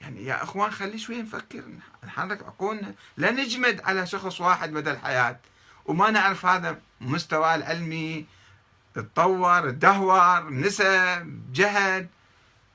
[0.00, 1.64] يعني يا إخوان خلي شوي نفكر.
[2.04, 5.38] نحرك عقولنا لا نجمد على شخص واحد مدى الحياة.
[5.86, 8.26] وما نعرف هذا مستواه العلمي.
[8.94, 12.08] تطور تدهور نسى جهد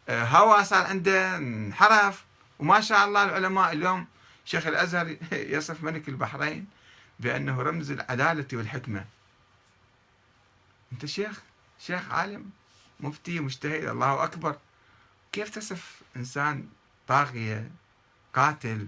[0.09, 2.25] آه، هوى صار عنده انحرف.
[2.59, 4.07] وما شاء الله العلماء اليوم
[4.45, 5.17] شيخ الازهر
[5.55, 6.67] يصف ملك البحرين
[7.19, 9.05] بأنه رمز العدالة والحكمة.
[10.91, 11.41] أنت شيخ
[11.79, 12.49] شيخ عالم.
[12.99, 14.55] مفتي مجتهد الله أكبر.
[15.31, 16.67] كيف تصف إنسان
[17.07, 17.71] طاغية
[18.33, 18.87] قاتل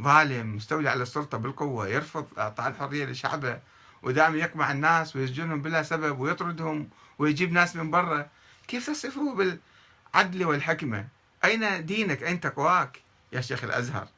[0.00, 3.60] ظالم مستولي على السلطة بالقوة يرفض إعطاء الحرية لشعبه
[4.02, 6.88] ودائما يقمع الناس ويسجنهم بلا سبب ويطردهم
[7.18, 8.28] ويجيب ناس من برا؟
[8.68, 11.08] كيف تصفه بالعدل والحكمة؟
[11.44, 13.02] أين دينك؟ أين تقواك؟
[13.32, 14.08] يا شيخ الأزهر.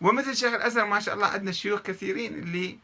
[0.00, 2.78] ومثل شيخ الأزهر ما شاء الله عندنا شيوخ كثيرين اللي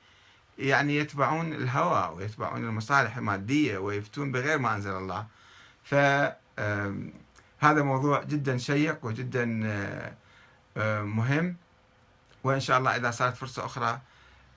[0.59, 5.27] يعني يتبعون الهوى ويتبعون المصالح المادية ويفتون بغير ما أنزل الله.
[5.85, 5.95] ف
[7.59, 9.45] هذا موضوع جدا شيق وجدا
[11.03, 11.57] مهم.
[12.45, 14.01] وإن شاء الله إذا صارت فرصة أخرى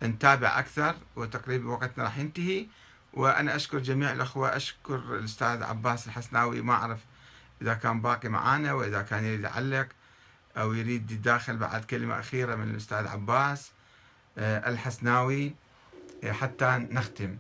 [0.04, 2.68] نتابع أكثر وتقريبا وقتنا راح ينتهي.
[3.14, 7.00] وأنا أشكر جميع الأخوة أشكر الأستاذ عباس الحسناوي ما أعرف
[7.62, 9.88] إذا كان باقي معانا وإذا كان يريد يعلق
[10.58, 13.72] أو يريد يداخل بعد كلمة أخيرة من الأستاذ عباس
[14.38, 15.56] آه، الحسناوي.
[16.26, 17.38] حتى نختم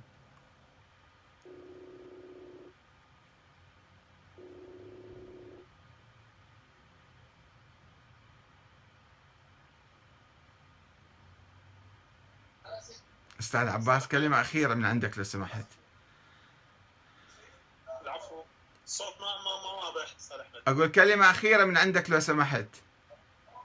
[13.39, 15.65] أستاذ عباس كلمة أخيرة من عندك لو سمحت.
[18.01, 18.43] العفو
[18.85, 20.61] الصوت ما ما ما واضح أستاذ أحمد.
[20.67, 22.67] أقول كلمة أخيرة من عندك لو سمحت.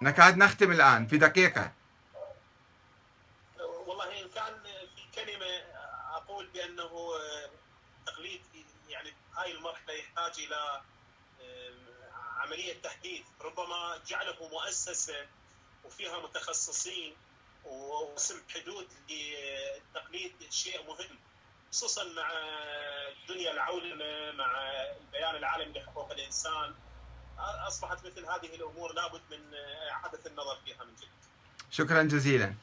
[0.03, 1.73] نكاد نختم الآن في دقيقة.
[9.37, 10.80] هاي المرحلة يحتاج إلى
[12.37, 15.26] عملية تحديث ربما جعله مؤسسة
[15.85, 17.14] وفيها متخصصين
[17.64, 21.18] ورسم حدود للتقليد شيء مهم
[21.72, 22.30] خصوصا مع
[23.22, 24.51] الدنيا العولمة مع
[25.01, 26.74] البيان العالمي لحقوق الإنسان
[27.39, 29.55] أصبحت مثل هذه الأمور لابد من
[29.91, 31.09] إعادة النظر فيها من جديد.
[31.70, 32.55] شكرا جزيلا.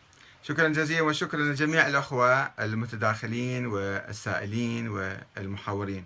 [0.44, 6.06] شكرا جزيلا وشكرا لجميع الأخوة المتداخلين والسائلين والمحاورين.